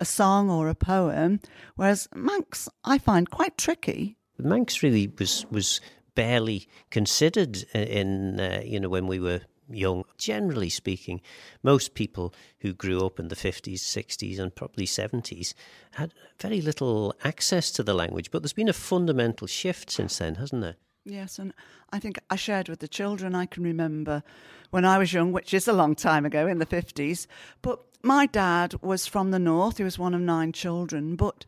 [0.00, 1.40] a song or a poem.
[1.76, 4.16] Whereas Manx, I find quite tricky.
[4.38, 5.81] Manx really was was
[6.14, 10.05] barely considered in uh, you know when we were young.
[10.18, 11.20] Generally speaking,
[11.62, 15.55] most people who grew up in the 50s, 60s, and probably 70s
[15.92, 18.31] had very little access to the language.
[18.31, 20.76] But there's been a fundamental shift since then, hasn't there?
[21.05, 21.55] Yes, and
[21.91, 23.35] I think I shared with the children.
[23.35, 24.23] I can remember
[24.71, 27.27] when I was young, which is a long time ago in the 50s,
[27.63, 29.79] but my dad was from the north.
[29.79, 31.17] He was one of nine children.
[31.17, 31.45] But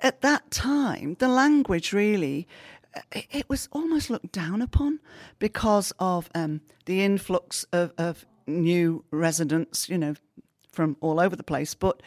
[0.00, 2.48] at that time, the language really,
[3.12, 5.00] it was almost looked down upon
[5.38, 10.14] because of um, the influx of, of new residents, you know,
[10.70, 11.74] from all over the place.
[11.74, 12.02] But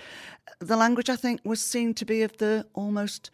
[0.59, 3.29] the language, I think, was seen to be of the almost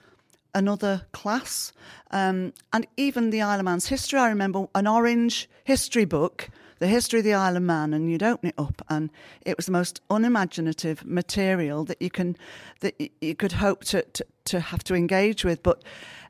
[0.53, 1.73] another class.
[2.11, 6.87] Um, and even the Isle of Man's history, I remember an orange history book, The
[6.87, 9.09] History of the Isle of Man, and you'd open it up, and
[9.45, 12.35] it was the most unimaginative material that you can
[12.79, 15.63] that you could hope to, to, to have to engage with.
[15.63, 15.83] But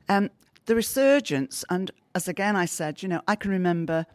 [0.08, 0.30] um,
[0.66, 4.06] the resurgence, and as again I said, you know, I can remember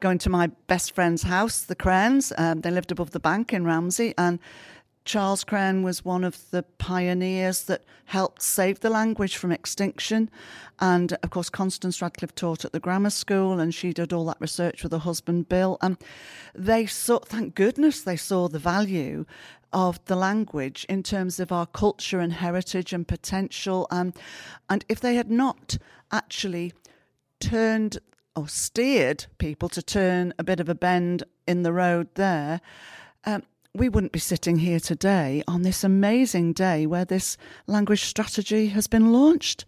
[0.00, 2.32] going to my best friend's house, the Craines.
[2.36, 4.38] Um, they lived above the bank in Ramsey, and
[5.04, 10.30] Charles Craine was one of the pioneers that helped save the language from extinction.
[10.80, 14.40] And of course, Constance Radcliffe taught at the grammar school and she did all that
[14.40, 15.76] research with her husband, Bill.
[15.82, 15.98] And
[16.54, 19.26] they saw, thank goodness, they saw the value
[19.74, 23.86] of the language in terms of our culture and heritage and potential.
[23.90, 24.14] Um,
[24.70, 25.76] and if they had not
[26.12, 26.72] actually
[27.40, 27.98] turned
[28.36, 32.60] or steered people to turn a bit of a bend in the road there,
[33.26, 33.42] um,
[33.76, 38.86] we wouldn't be sitting here today on this amazing day where this language strategy has
[38.86, 39.64] been launched.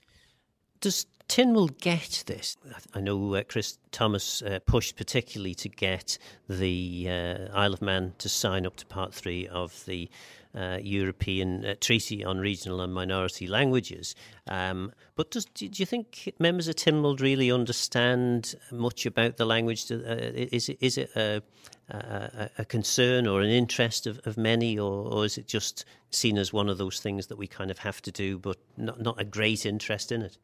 [0.81, 2.57] Does Tynwald get this?
[2.95, 8.15] I know uh, Chris Thomas uh, pushed particularly to get the uh, Isle of Man
[8.19, 10.09] to sign up to Part 3 of the
[10.55, 14.15] uh, European uh, Treaty on Regional and Minority Languages.
[14.49, 19.91] Um, but does, do you think members of Tynwald really understand much about the language?
[19.91, 21.43] Uh, is it, is it a,
[21.91, 26.39] a, a, concern or an interest of, of many, or, or is it just seen
[26.39, 29.21] as one of those things that we kind of have to do, but not, not
[29.21, 30.39] a great interest in it?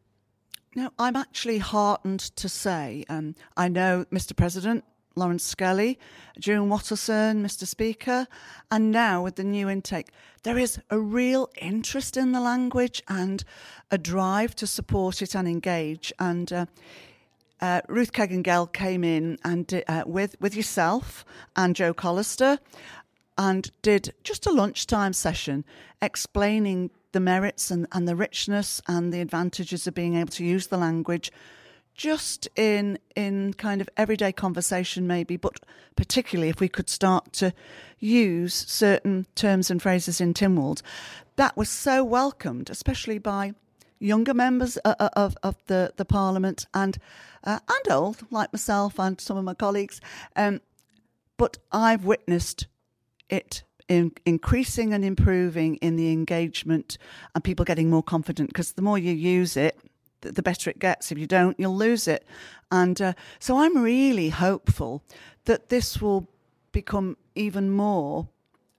[0.75, 4.35] No, I'm actually heartened to say, um, I know, Mr.
[4.35, 5.99] President, Laurence Skelly,
[6.45, 7.67] Juan Watterson, Mr.
[7.67, 8.27] Speaker,
[8.71, 10.09] and now with the new intake,
[10.43, 13.45] there is a real interest in the language and
[13.91, 16.13] a drive to support it and engage.
[16.19, 16.67] And uh,
[17.61, 22.59] uh, Ruth Keggin-Gell came in and uh, with with yourself and Joe Collister,
[23.39, 25.65] and did just a lunchtime session
[26.01, 30.67] explaining the merits and, and the richness and the advantages of being able to use
[30.69, 31.31] the language
[31.95, 35.61] just in in kind of everyday conversation maybe but
[35.97, 37.53] particularly if we could start to
[37.99, 40.83] use certain terms and phrases in Tynwald
[41.37, 43.55] that was so welcomed especially by
[44.03, 46.99] younger members uh, uh, of, of the, the parliament and
[47.45, 50.01] uh, and old like myself and some of my colleagues.
[50.37, 50.61] Um,
[51.37, 52.67] but I've witnessed
[53.29, 56.99] it in increasing and improving in the engagement
[57.35, 59.79] and people getting more confident because the more you use it
[60.23, 61.13] the better it gets.
[61.13, 62.27] If you don't, you'll lose it.
[62.71, 65.03] And uh, so I'm really hopeful
[65.45, 66.29] that this will
[66.73, 68.29] become even more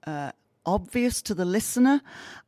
[0.08, 0.32] uh,
[0.66, 2.02] obvious to the listener.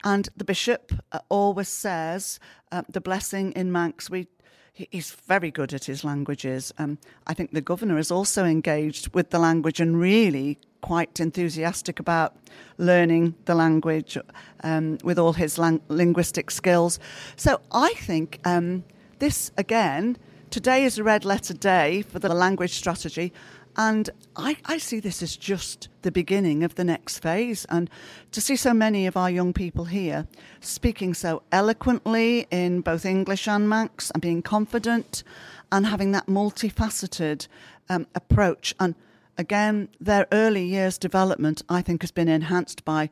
[0.03, 2.39] And the bishop uh, always says
[2.71, 4.09] uh, the blessing in Manx.
[4.09, 4.27] We
[4.73, 6.73] he's very good at his languages.
[6.77, 11.99] Um, I think the governor is also engaged with the language and really quite enthusiastic
[11.99, 12.35] about
[12.77, 14.19] learning the language
[14.63, 16.99] um, with all his lang- linguistic skills.
[17.37, 18.83] So I think um,
[19.17, 20.15] this, again,
[20.51, 23.33] today is a red letter day for the language strategy.
[23.75, 27.65] And I, I, see this as just the beginning of the next phase.
[27.67, 27.89] And
[28.31, 30.27] to see so many of our young people here
[30.61, 35.23] speaking so eloquently in both English and Manx and being confident
[35.71, 37.47] and having that multifaceted
[37.89, 38.75] um, approach.
[38.79, 38.93] And
[39.37, 43.09] again, their early years development, I think, has been enhanced by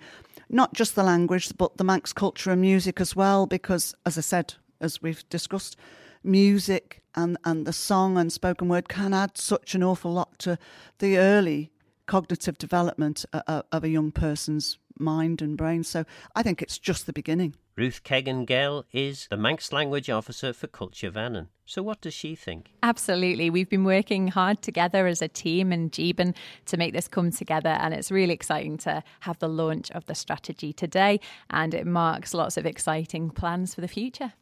[0.50, 4.22] not just the language, but the Manx culture and music as well, because, as I
[4.22, 5.78] said, as we've discussed,
[6.24, 10.58] music and, and the song and spoken word can add such an awful lot to
[11.00, 11.72] the early
[12.06, 15.84] cognitive development uh, uh, of a young person's mind and brain.
[15.84, 17.56] So I think it's just the beginning.
[17.76, 21.48] Ruth Keggin-Gell is the Manx Language Officer for Culture Vannin.
[21.66, 22.72] So, what does she think?
[22.84, 23.50] Absolutely.
[23.50, 26.36] We've been working hard together as a team in Jeebin
[26.68, 30.14] to make this come together, and it's really exciting to have the launch of the
[30.14, 34.34] strategy today, and it marks lots of exciting plans for the future.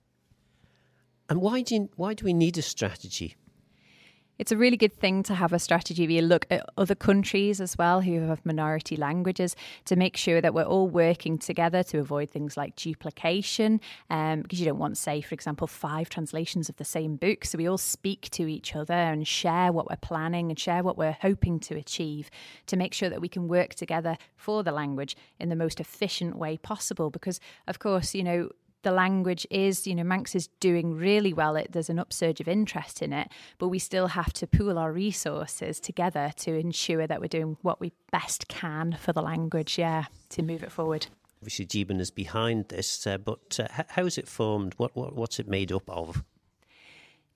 [1.30, 3.38] And why do, you, why do we need a strategy?
[4.42, 7.62] It's a really good thing to have a strategy where you look at other countries
[7.62, 12.00] as well who have minority languages to make sure that we're all working together to
[12.00, 13.80] avoid things like duplication.
[14.10, 17.46] Um, because you don't want, say, for example, five translations of the same book.
[17.46, 20.98] So we all speak to each other and share what we're planning and share what
[20.98, 22.32] we're hoping to achieve
[22.66, 26.36] to make sure that we can work together for the language in the most efficient
[26.36, 27.12] way possible.
[27.12, 28.50] Because, of course, you know,
[28.84, 31.56] the language is, you know, Manx is doing really well.
[31.56, 34.92] It, there's an upsurge of interest in it, but we still have to pool our
[34.92, 40.06] resources together to ensure that we're doing what we best can for the language, yeah,
[40.30, 41.08] to move it forward.
[41.42, 44.74] Obviously, Jeebin is behind this, uh, but uh, how is it formed?
[44.78, 46.24] What, what What's it made up of?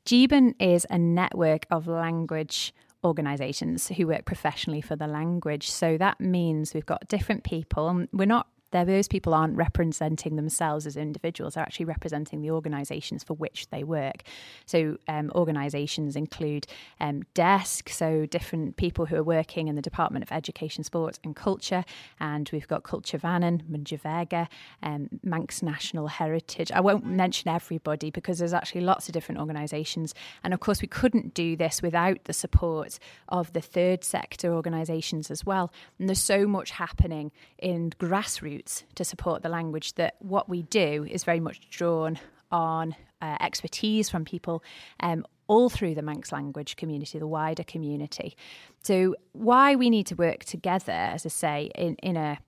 [0.05, 5.69] Jeebin is a network of language organisations who work professionally for the language.
[5.71, 10.85] So that means we've got different people, and we're not those people aren't representing themselves
[10.85, 14.23] as individuals, they're actually representing the organisations for which they work.
[14.65, 16.67] So, um, organisations include
[16.99, 21.35] um, DESC, so different people who are working in the Department of Education, Sports and
[21.35, 21.85] Culture,
[22.19, 24.47] and we've got Culture Vannin, Mooinjer Veggey,
[24.83, 26.71] um, Manx National Heritage.
[26.71, 30.87] I won't mention everybody because there's actually lots of different organisations, and of course, we
[30.87, 32.99] couldn't do this without the support
[33.29, 35.71] of the third sector organisations as well.
[35.99, 38.64] And there's so much happening in grassroots
[38.95, 42.19] to support the language that what we do is very much drawn
[42.51, 44.63] on uh, expertise from people
[44.99, 48.35] um, all through the Manx language community, the wider community.
[48.81, 52.39] So, why we need to work together, as I say, in, in a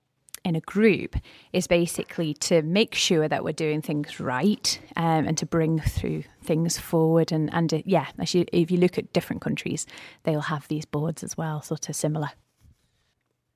[0.44, 1.16] in a group
[1.52, 6.22] is basically to make sure that we're doing things right um, and to bring through
[6.42, 7.32] things forward.
[7.32, 9.86] And, and uh, yeah, you, if you look at different countries,
[10.22, 12.30] they'll have these boards as well, sort of similar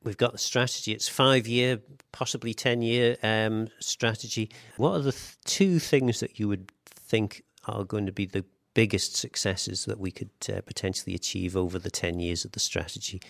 [0.05, 0.93] we've got the strategy.
[0.93, 1.81] It's five year,
[2.13, 4.51] possibly ten year um, strategy.
[4.77, 8.45] What are the th- two things that you would think are going to be the
[8.75, 13.21] biggest successes that we could uh, potentially achieve over the ten years of the strategy?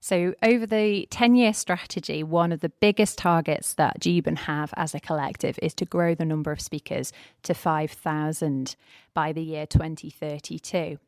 [0.00, 4.94] So, over the 10 year strategy, one of the biggest targets that Jeebin have as
[4.94, 8.76] a collective is to grow the number of speakers to 5,000
[9.14, 10.98] by the year 2032.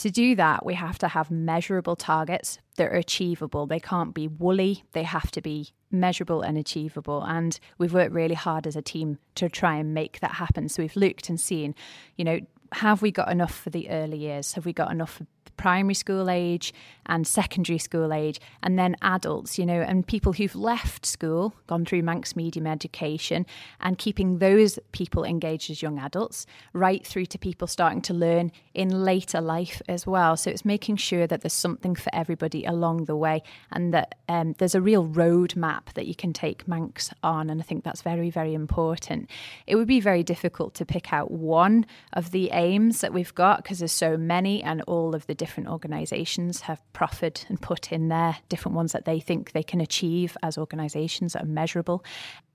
[0.00, 3.66] To do that, we have to have measurable targets that are achievable.
[3.66, 7.22] They can't be woolly, they have to be measurable and achievable.
[7.22, 10.70] And we've worked really hard as a team to try and make that happen.
[10.70, 11.74] So we've looked and seen,
[12.16, 12.40] you know,
[12.72, 14.54] have we got enough for the early years?
[14.54, 15.26] Have we got enough for
[15.56, 16.72] primary school age
[17.06, 21.84] and secondary school age, and then adults, you know, and people who've left school, gone
[21.84, 23.44] through Manx medium education,
[23.80, 28.52] and keeping those people engaged as young adults, right through to people starting to learn
[28.74, 30.36] in later life as well.
[30.36, 34.54] So it's making sure that there's something for everybody along the way, and that um,
[34.58, 37.50] there's a real roadmap that you can take Manx on.
[37.50, 39.28] And I think that's very, very important.
[39.66, 43.64] It would be very difficult to pick out one of the aims that we've got
[43.64, 48.08] because there's so many, and all of the different organisations have proffered and put in
[48.08, 52.04] there different ones that they think they can achieve as organisations that are measurable.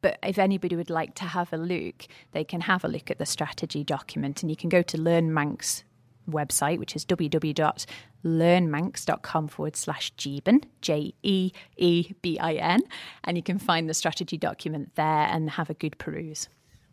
[0.02, 3.18] But if anybody would like to have a look, they can have a look at
[3.18, 5.86] the strategy document and you can go to Learn Manx
[6.30, 12.82] website, which is www.learnmanx.com forward slash Jeebin, J E E B I N,
[13.24, 16.50] and you can find the strategy document there and have a good peruse.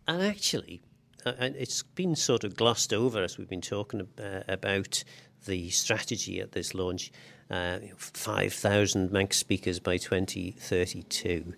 [0.07, 0.81] And actually,
[1.27, 5.03] uh, it's been sort of glossed over as we've been talking uh, about
[5.47, 7.13] the strategy at this launch
[7.51, 11.55] uh, 5,000 Manx speakers by 2032.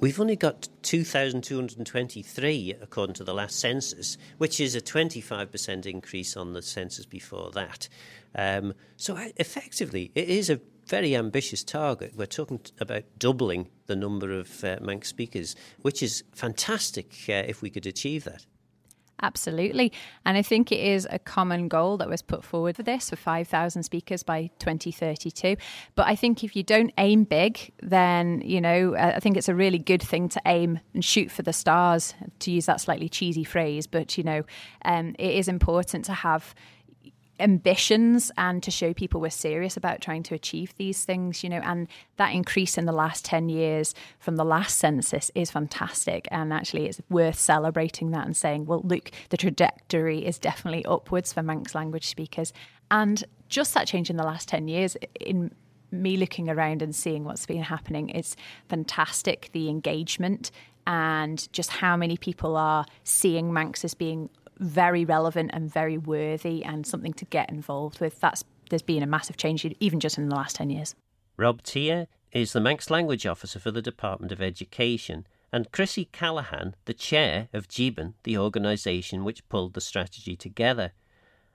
[0.00, 6.52] We've only got 2,223 according to the last census, which is a 25% increase on
[6.52, 7.88] the census before that.
[8.34, 12.12] Um, so, effectively, it is a very ambitious target.
[12.14, 17.60] We're talking about doubling the number of uh, Manx speakers, which is fantastic uh, if
[17.60, 18.46] we could achieve that.
[19.20, 19.92] Absolutely.
[20.24, 23.16] And I think it is a common goal that was put forward for this for
[23.16, 25.56] 5,000 speakers by 2032.
[25.96, 29.54] But I think if you don't aim big, then, you know, I think it's a
[29.54, 33.44] really good thing to aim and shoot for the stars, to use that slightly cheesy
[33.44, 33.88] phrase.
[33.88, 34.44] But, you know,
[34.84, 36.54] um, it is important to have
[37.40, 41.60] ambitions and to show people we're serious about trying to achieve these things, you know,
[41.62, 46.28] and that increase in the last 10 years from the last census is fantastic.
[46.30, 51.32] And actually, it's worth celebrating that and saying, well, look, the trajectory is definitely upwards
[51.32, 52.52] for Manx language speakers.
[52.90, 55.52] And just that change in the last 10 years, in
[55.90, 58.36] me looking around and seeing what's been happening, it's
[58.68, 59.50] fantastic.
[59.52, 60.50] The engagement
[60.86, 66.64] and just how many people are seeing Manx as being very relevant and very worthy
[66.64, 68.20] and something to get involved with.
[68.20, 70.94] That's there's been a massive change even just in the last 10 years.
[71.36, 76.74] Rob Teare is the Manx Language Officer for the Department of Education, and Chrissy Callahan,
[76.84, 80.92] the chair of Jeebin, the organisation which pulled the strategy together.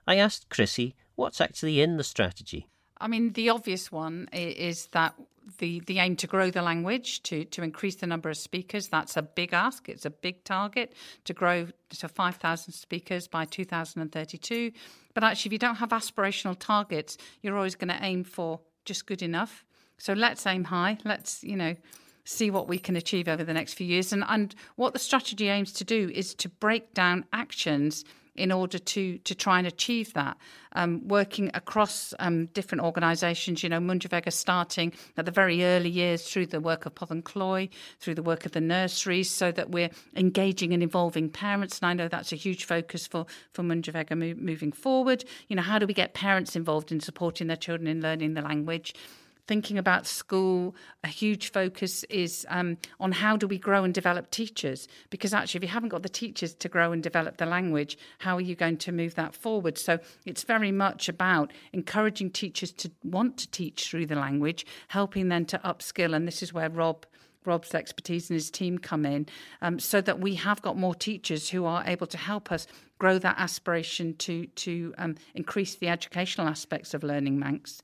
[0.08, 2.68] I asked Chrissy what's actually in the strategy.
[3.04, 5.14] I mean, the obvious one is that
[5.58, 9.18] the, the aim to grow the language, to, to increase the number of speakers, that's
[9.18, 9.90] a big ask.
[9.90, 10.94] It's a big target
[11.26, 14.72] to grow to 5,000 speakers by 2032.
[15.14, 19.06] But actually, if you don't have aspirational targets, you're always going to aim for just
[19.06, 19.66] good enough.
[19.98, 20.98] So let's aim high.
[21.04, 21.76] Let's, you know,
[22.24, 24.14] see what we can achieve over the next few years.
[24.14, 28.06] And, and what the strategy aims to do is to break down actions
[28.36, 30.38] in order to to try and achieve that.
[30.76, 35.90] Um, working across um, different organisations, you know, Mooinjer Veggey starting at the very early
[35.90, 37.70] years through the work of Possan Cloie,
[38.00, 41.80] through the work of the nurseries, so that we're engaging and involving parents.
[41.80, 45.26] And I know that's a huge focus for for Mooinjer Veggey moving forward.
[45.48, 48.42] You know, how do we get parents involved in supporting their children in learning the
[48.42, 48.96] language?
[49.48, 54.32] Thinking about school, a huge focus is um, on how do we grow and develop
[54.32, 54.88] teachers?
[55.10, 58.38] Because actually, if you haven't got the teachers to grow and develop the language, how
[58.38, 59.78] are you going to move that forward?
[59.78, 65.30] So it's very much about encouraging teachers to want to teach through the language, helping
[65.30, 66.16] them to upskill.
[66.16, 67.06] And this is where Rob
[67.46, 69.28] Rob's expertise and his team come in,
[69.62, 72.68] um, so that we have got more teachers who are able to help us
[73.00, 77.82] grow that aspiration to to um, increase the educational aspects of learning Manx.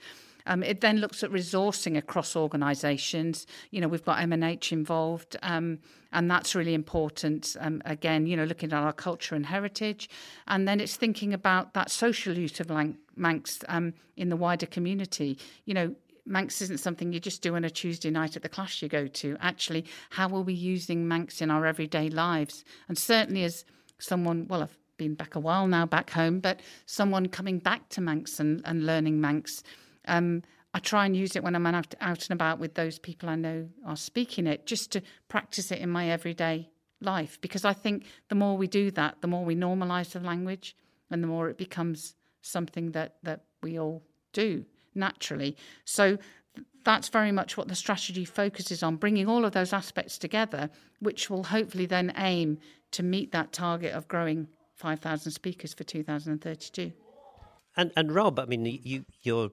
[0.50, 3.45] Um, it then looks at resourcing across organisations.
[3.70, 5.78] You know, we've got MNH involved, um,
[6.12, 7.56] and that's really important.
[7.60, 10.10] Um, again, you know, looking at our culture and heritage,
[10.47, 12.70] and then it's thinking about that social use of
[13.16, 15.38] Manx um, in the wider community.
[15.66, 15.95] You know,
[16.26, 19.06] Manx isn't something you just do on a Tuesday night at the class you go
[19.06, 19.38] to.
[19.41, 22.66] Actually, how are we using Manx in our everyday lives?
[22.88, 23.66] And certainly, as
[24.00, 28.02] someone, well, I've been back a while now, back home, but someone coming back to
[28.02, 29.62] Manx and, and learning Manx
[30.10, 30.43] um,
[30.74, 33.36] I try and use it when I'm out, out and about with those people I
[33.36, 36.70] know are speaking it, just to practice it in my everyday
[37.01, 37.39] life.
[37.41, 40.76] Because I think the more we do that, the more we normalise the language,
[41.10, 45.57] and the more it becomes something that that we all do naturally.
[45.86, 46.18] So
[46.84, 51.30] that's very much what the strategy focuses on, bringing all of those aspects together, which
[51.30, 52.57] will hopefully then aim
[52.91, 56.91] to meet that target of growing 5,000 speakers for 2032.
[57.76, 59.51] And and Rob, I mean, you you're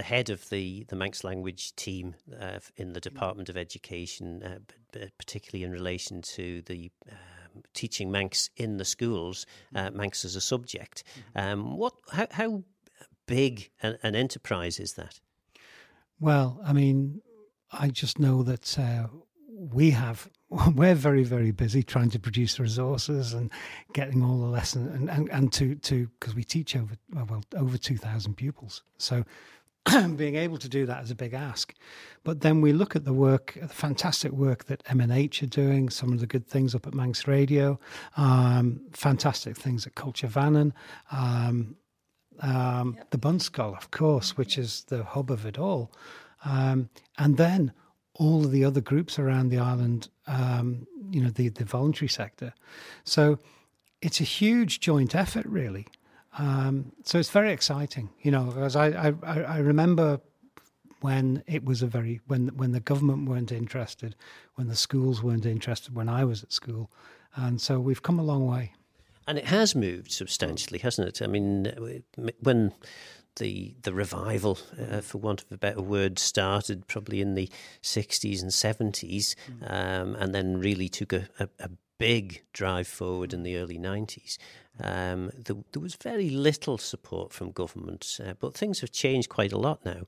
[0.00, 4.98] the head of the, the Manx language team uh, in the Department of Education, uh,
[5.18, 9.44] particularly in relation to the um, teaching Manx in the schools,
[9.74, 11.04] uh, Manx as a subject.
[11.34, 11.52] Mm-hmm.
[11.52, 12.64] Um, what, how, how
[13.26, 15.20] big an, an, enterprise is that?
[16.18, 17.20] Well, I mean,
[17.70, 19.08] I just know that uh,
[19.50, 20.30] we have
[20.74, 23.50] we're very very busy trying to produce resources and
[23.92, 27.76] getting all the lessons and and, and to to because we teach over well over
[27.76, 29.24] 2000 pupils so
[30.16, 31.74] being able to do that is a big ask.
[32.22, 36.12] But then we look at the work, the fantastic work that MNH are doing, some
[36.12, 37.78] of the good things up at Manx Radio,
[38.16, 40.74] um, fantastic things at Culture Vannin,
[41.12, 41.76] um,
[42.40, 43.10] um, yep.
[43.10, 45.90] the Bunscoill, of course, which is the hub of it all.
[46.44, 47.72] Um, and then
[48.14, 52.52] all of the other groups around the island, um, you know, the, the voluntary sector.
[53.04, 53.38] So
[54.02, 55.86] it's a huge joint effort, really.
[56.38, 60.20] Um, so it's very exciting, you know, because I, I, I remember
[61.00, 64.14] when it was a very when when the government weren't interested,
[64.54, 66.90] when the schools weren't interested, when I was at school,
[67.34, 68.72] and so we've come a long way.
[69.26, 71.22] And it has moved substantially, hasn't it?
[71.22, 72.02] I mean,
[72.40, 72.72] when
[73.36, 77.48] the the revival, uh, for want of a better word, started probably in the
[77.80, 79.70] sixties and seventies, mm.
[79.70, 81.70] um, and then really took a, a, a
[82.00, 84.38] big drive forward in the early 90s.
[84.78, 89.52] Um, there, there, was very little support from government, uh, but things have changed quite
[89.52, 90.06] a lot now.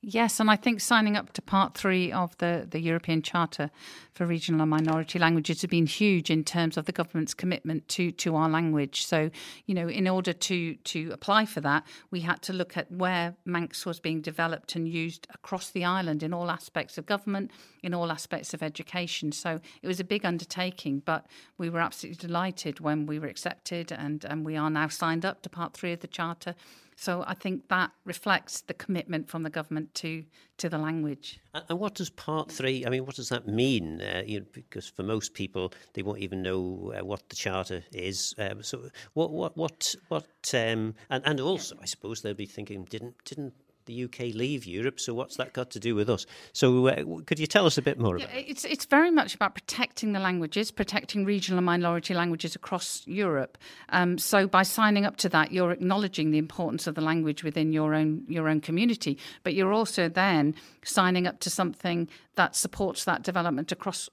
[0.00, 3.68] Yes, and I think signing up to part three of the, the European Charter
[4.12, 8.12] for Regional and Minority Languages has been huge in terms of the government's commitment to,
[8.12, 9.04] to our language.
[9.04, 9.28] So,
[9.66, 13.34] you know, in order to, to apply for that, we had to look at where
[13.44, 17.50] Manx was being developed and used across the island in all aspects of government,
[17.82, 19.32] in all aspects of education.
[19.32, 21.26] So it was a big undertaking, but
[21.58, 25.42] we were absolutely delighted when we were accepted and, and we are now signed up
[25.42, 26.54] to part three of the Charter.
[27.00, 30.24] So I think that reflects the commitment from the government to
[30.56, 31.38] to the language.
[31.54, 32.84] And what does Part Three?
[32.84, 34.02] I mean, what does that mean?
[34.02, 37.84] Uh, you know, because for most people, they won't even know uh, what the charter
[37.92, 38.34] is.
[38.36, 40.26] Um, so, what, what, what, what?
[40.52, 43.54] Um, and and also, I suppose they'll be thinking, didn't didn't
[43.88, 46.26] the UK leave Europe, so what's that got to do with us?
[46.52, 49.34] So, uh, could you tell us a bit more about yeah, It's, it's very much
[49.34, 53.58] about protecting the languages, protecting regional and minority languages across Europe.
[53.88, 57.72] Um, so, by signing up to that, you're acknowledging the importance of the language within
[57.72, 63.04] your own, your own community, but you're also then signing up to something that supports
[63.04, 64.08] that development across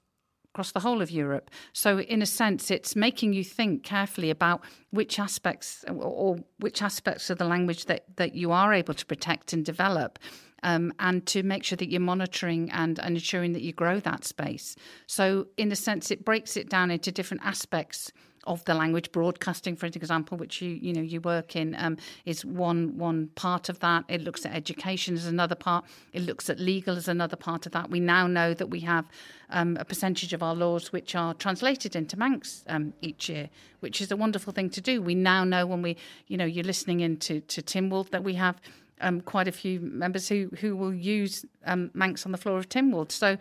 [0.55, 1.51] across the whole of Europe.
[1.73, 7.29] So, in a sense, it's making you think carefully about which aspects or which aspects
[7.29, 10.17] of the language that, that you are able to protect and develop.
[10.63, 14.25] Um, and to make sure that you're monitoring and, and ensuring that you grow that
[14.25, 14.75] space.
[15.05, 18.11] So, in a sense, it breaks it down into different aspects
[18.45, 19.11] of the language.
[19.11, 23.69] Broadcasting, for example, which you you know you work in, um, is one one part
[23.69, 24.05] of that.
[24.07, 25.85] It looks at education as another part.
[26.13, 27.89] It looks at legal as another part of that.
[27.89, 29.05] We now know that we have
[29.49, 34.01] um, a percentage of our laws which are translated into Manx um, each year, which
[34.01, 35.01] is a wonderful thing to do.
[35.01, 38.59] We now know when we you know you're listening into to Tynwald that we have.
[39.01, 42.69] Um, quite a few members who, who will use um, Manx on the floor of
[42.69, 43.11] Tynwald.
[43.11, 43.37] So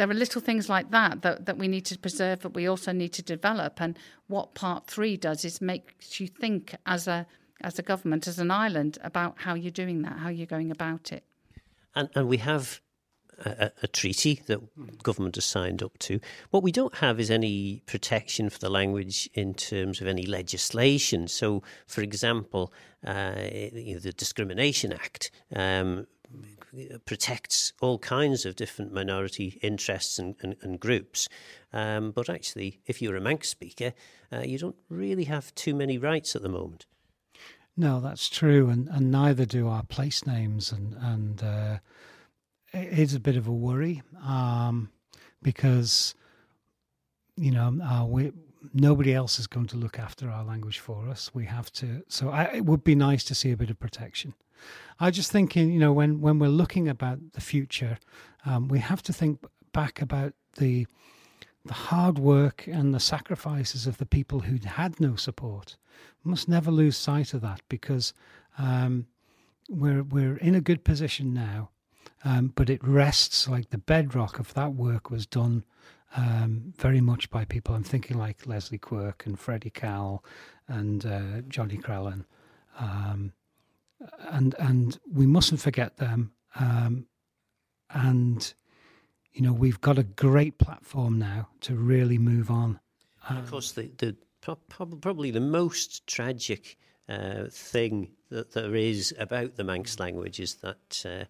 [0.00, 2.90] there are little things like that, that that we need to preserve, but we also
[2.90, 3.82] need to develop.
[3.82, 3.98] And
[4.28, 7.26] what Part Three does is makes you think as a
[7.60, 11.12] as a government, as an island, about how you're doing that, how you're going about
[11.12, 11.22] it.
[11.94, 12.80] And and we have
[13.44, 16.18] a, a, treaty that government has signed up to.
[16.50, 21.28] What we don't have is any protection for the language in terms of any legislation.
[21.28, 22.72] So, for example,
[23.06, 23.34] uh,
[23.74, 26.06] you know, the Discrimination Act um,
[27.04, 31.28] protects all kinds of different minority interests and, and, and groups.
[31.72, 33.92] Um, but actually, if you're a Manx speaker,
[34.32, 36.86] uh, you don't really have too many rights at the moment.
[37.76, 41.78] No, that's true, and, and neither do our place names, and and uh,
[42.72, 44.90] it is a bit of a worry um,
[45.40, 46.14] because
[47.36, 48.32] you know uh, we
[48.74, 51.30] nobody else is going to look after our language for us.
[51.32, 52.02] We have to.
[52.08, 54.34] So I, it would be nice to see a bit of protection.
[54.98, 57.98] I just thinking, you know, when when we're looking about the future,
[58.44, 60.86] um, we have to think back about the
[61.64, 65.76] the hard work and the sacrifices of the people who had no support.
[66.24, 68.12] We must never lose sight of that because
[68.58, 69.06] um,
[69.68, 71.70] we're we're in a good position now,
[72.24, 75.64] um, but it rests like the bedrock of that work was done
[76.16, 77.74] um, very much by people.
[77.74, 80.24] I'm thinking like Leslie Quirk and Freddie Cowell
[80.66, 82.24] and uh, Johnny Crellin.
[82.78, 83.32] Um,
[84.30, 86.32] and and we mustn't forget them.
[86.56, 87.06] Um,
[87.90, 88.52] and
[89.32, 92.80] you know we've got a great platform now to really move on.
[93.28, 94.16] Um, of course, the, the
[94.68, 96.78] probably the most tragic
[97.08, 101.04] uh, thing that there is about the Manx language is that.
[101.04, 101.24] Uh,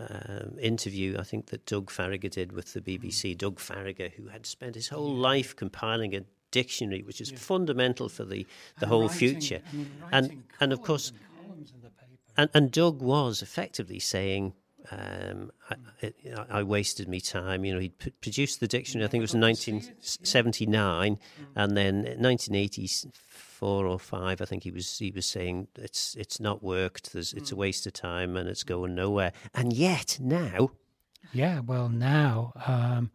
[0.00, 3.38] um, interview I think that Doug Fargher did with the BBC.
[3.38, 7.38] Doug Fargher, who had spent his whole life compiling a dictionary, which is yeah.
[7.38, 8.44] fundamental for the,
[8.80, 9.60] the whole writing, future,
[10.10, 11.12] and and of course
[12.36, 14.54] and, and Doug was effectively saying,
[14.90, 16.12] um, I,
[16.50, 17.64] I, wasted me time.
[17.64, 19.06] You know, he produced the dictionary.
[19.06, 21.18] I think it was in 1979,
[21.56, 24.42] and then 1984 or five.
[24.42, 27.14] I think he was he was saying it's it's not worked.
[27.14, 29.32] There's, it's a waste of time, and it's going nowhere.
[29.54, 30.72] And yet now,
[31.32, 31.60] yeah.
[31.60, 33.10] Well, now, um,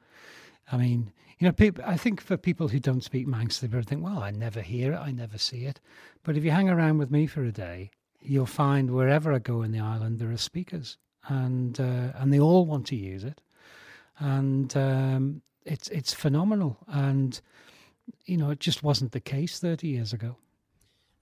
[0.71, 4.03] I mean, you know, people, I think for people who don't speak Manx, they think,
[4.03, 5.79] well, I never hear it, I never see it.
[6.23, 7.91] But if you hang around with me for a day,
[8.21, 10.97] you'll find wherever I go in the island, there are speakers,
[11.27, 13.41] and uh, and they all want to use it,
[14.19, 16.77] and um, it's it's phenomenal.
[16.87, 17.39] And
[18.25, 20.37] you know, it just wasn't the case thirty years ago.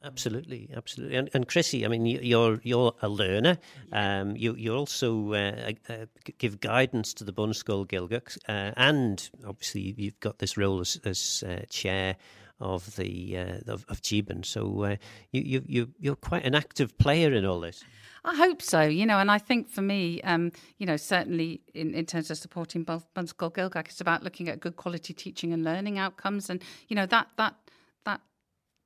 [0.03, 3.57] Absolutely, absolutely, and, and Chrissy, I mean, you're you're a learner.
[3.91, 6.05] Um, you you also uh, uh,
[6.37, 11.43] give guidance to the Bunscoill Ghaelgagh, uh, and obviously you've got this role as, as
[11.47, 12.15] uh, chair
[12.59, 14.45] of the uh, of, of Jeebin.
[14.45, 14.95] So uh,
[15.31, 17.83] you, you you you're quite an active player in all this.
[18.27, 21.93] I hope so, you know, and I think for me, um, you know, certainly in,
[21.93, 25.63] in terms of supporting both Bunscoill Ghaelgagh, it's about looking at good quality teaching and
[25.63, 27.55] learning outcomes, and you know that that
[28.03, 28.19] that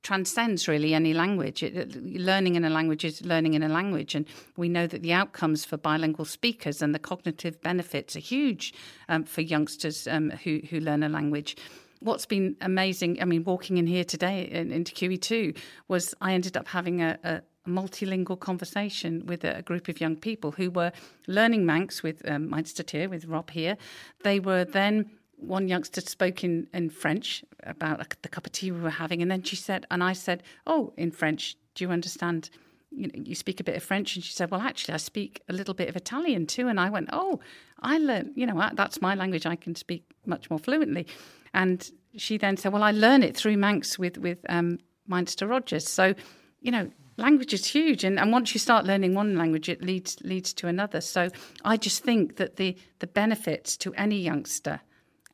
[0.04, 1.62] transcends really any language.
[1.64, 5.12] It, learning in a language is learning in a language, and we know that the
[5.12, 8.72] outcomes for bilingual speakers and the cognitive benefits are huge
[9.08, 11.56] um, for youngsters um, who who learn a language.
[12.02, 16.66] What's been amazing, I mean, walking in here today into QE2 was I ended up
[16.66, 20.90] having a, a multilingual conversation with a, group of young people who were
[21.28, 23.76] learning Manx with um, Mainster here, with Rob here.
[24.24, 28.80] They were then one youngster spoke in, in French about the cup of tea we
[28.80, 32.50] were having, and then she said, and I said, "Oh, in French, do you understand?
[32.90, 35.42] You know, you speak a bit of French." And she said, "Well, actually, I speak
[35.48, 37.40] a little bit of Italian too." And I went, "Oh,
[37.80, 38.32] I learned.
[38.34, 39.46] You know, that's my language.
[39.46, 41.06] I can speak much more fluently."
[41.54, 45.88] And she then said, "Well, I learn it through Manx with with um, Mainster Rogers."
[45.88, 46.14] So,
[46.60, 50.18] you know, language is huge and, and once you start learning one language it leads
[50.22, 51.28] leads to another so
[51.62, 54.80] i just think that the the benefits to any youngster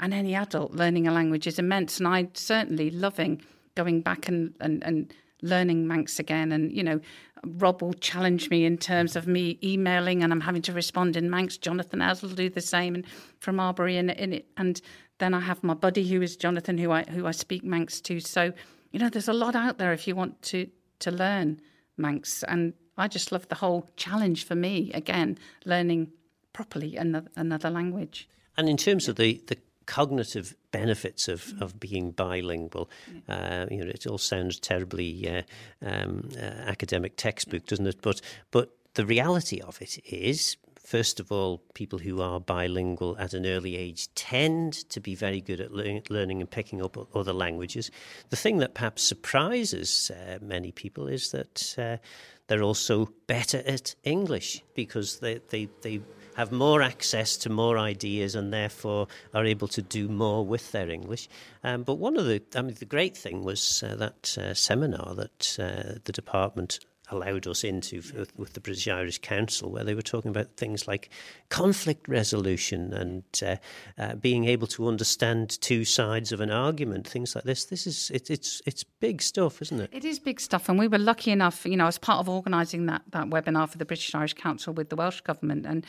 [0.00, 1.98] and any adult learning a language is immense.
[1.98, 3.42] And I certainly loving
[3.74, 5.12] going back and, and, and
[5.42, 6.52] learning Manx again.
[6.52, 7.00] And, you know,
[7.44, 11.30] Rob will challenge me in terms of me emailing and I'm having to respond in
[11.30, 11.56] Manx.
[11.56, 13.06] Jonathan Az will do the same and
[13.40, 13.96] from Arbury.
[13.96, 14.42] and.
[14.56, 14.80] And
[15.18, 18.20] then I have my buddy who is Jonathan, who I who I speak Manx to.
[18.20, 18.52] So,
[18.92, 20.68] you know, there's a lot out there if you want to
[21.00, 21.60] to learn
[21.96, 22.42] Manx.
[22.44, 26.12] And I just love the whole challenge for me, again, learning
[26.52, 28.28] properly another, another language.
[28.56, 29.56] And in terms of the, the
[29.88, 32.90] cognitive benefits of, of being bilingual.
[33.26, 35.42] Uh, you know, it all sounds terribly uh,
[35.84, 38.02] um, uh, academic textbook, doesn't it?
[38.02, 40.56] But but the reality of it is.
[40.88, 45.42] First of all, people who are bilingual at an early age tend to be very
[45.42, 47.90] good at le- learning and picking up other languages.
[48.30, 51.98] The thing that perhaps surprises uh, many people is that uh,
[52.46, 56.00] they're also better at English because they, they, they
[56.36, 60.88] have more access to more ideas and therefore are able to do more with their
[60.88, 61.28] English.
[61.64, 65.14] Um, but one of the, I mean, the great thing was uh, that uh, seminar
[65.16, 66.78] that uh, the department
[67.10, 68.02] allowed us into
[68.36, 71.10] with, the British Irish Council, where they were talking about things like
[71.48, 73.56] conflict resolution and uh,
[73.98, 77.66] uh, being able to understand two sides of an argument, things like this.
[77.66, 79.90] This is it, it's it's big stuff, isn't it?
[79.92, 82.86] It is big stuff, and we were lucky enough, you know, as part of organising
[82.86, 85.86] that that webinar for the British Irish Council with the Welsh government, and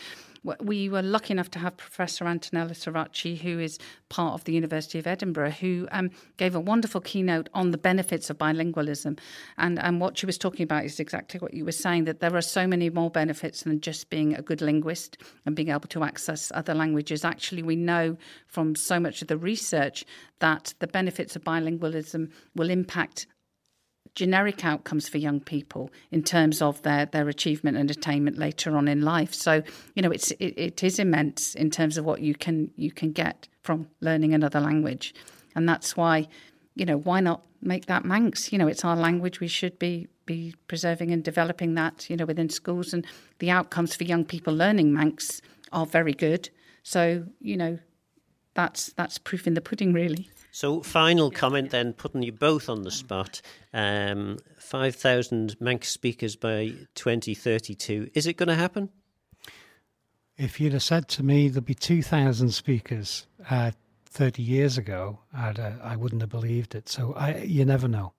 [0.62, 3.78] we were lucky enough to have Professor Antonella Sorace, who is
[4.10, 8.30] part of the University of Edinburgh, who um, gave a wonderful keynote on the benefits
[8.30, 9.20] of bilingualism.
[9.58, 12.36] And, and what she was talking about is exactly what you were saying that there
[12.36, 16.04] are so many more benefits than just being a good linguist and being able to
[16.04, 17.26] access other languages.
[17.26, 18.18] Actually, we know
[18.48, 20.06] from so much of the research
[20.40, 23.28] that the benefits of bilingualism will impact
[24.16, 28.88] generic outcomes for young people in terms of their, their achievement and attainment later on
[28.88, 29.34] in life.
[29.34, 29.64] So,
[29.96, 33.12] you know, it's it, it is immense in terms of what you can you can
[33.12, 35.14] get from learning another language.
[35.56, 36.28] And that's why,
[36.76, 38.52] you know, why not make that Manx?
[38.52, 39.40] You know, it's our language.
[39.40, 43.06] We should be be preserving and developing that, you know, within schools and
[43.40, 45.42] the outcomes for young people learning Manx
[45.72, 46.50] are very good.
[46.84, 47.80] So, you know,
[48.54, 50.30] that's that's proof in the pudding really.
[50.52, 53.42] So, final comment then, putting you both on the spot.
[53.74, 58.10] Um, 5,000 Manx speakers by 2032.
[58.14, 58.90] Is it going to happen?
[60.38, 63.72] If you'd have said to me there'd be 2,000 speakers uh,
[64.06, 66.90] 30 years ago, I'd, uh, I wouldn't have believed it.
[66.90, 68.14] So, I, you never know.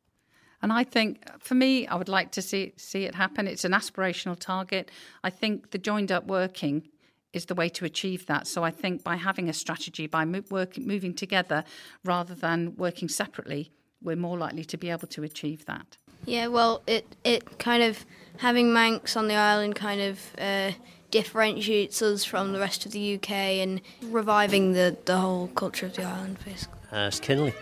[0.62, 3.48] And I think, for me, I would like to see see it happen.
[3.48, 4.90] It's an aspirational target.
[5.24, 6.88] I think the joined up working
[7.32, 8.46] is the way to achieve that.
[8.46, 11.64] So I think by having a strategy, by mo- work, moving together
[12.04, 13.70] rather than working separately,
[14.02, 15.96] we're more likely to be able to achieve that.
[16.26, 18.04] Yeah, well, it it kind of
[18.38, 20.72] having Manx on the island kind of uh,
[21.10, 25.94] differentiates us from the rest of the UK and reviving the, the whole culture of
[25.94, 26.78] the island, basically.
[26.92, 27.54] Ask Kinley.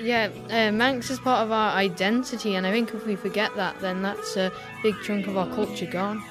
[0.00, 3.80] Yeah, uh, Manx is part of our identity, and I think if we forget that,
[3.80, 4.50] then that's a
[4.82, 6.22] big chunk of our culture gone.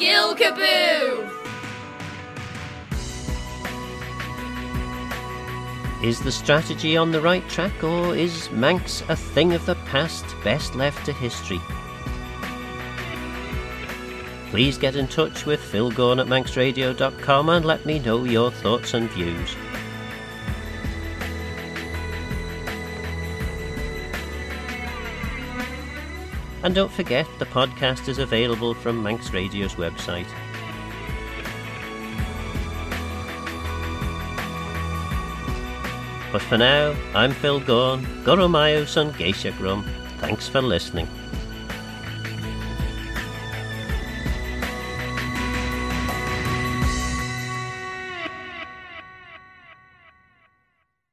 [0.00, 1.28] Gilkaboo!
[6.02, 10.24] Is the strategy on the right track, or is Manx a thing of the past
[10.42, 11.60] best left to history?
[14.48, 18.94] Please get in touch with Phil Gawne at manxradio.com and let me know your thoughts
[18.94, 19.54] and views.
[26.62, 30.26] And don't forget, the podcast is available from Manx Radio's website.
[36.32, 39.84] But for now, I'm Phil Gawne, Goromayos on Geisha Grum.
[40.18, 41.08] Thanks for listening.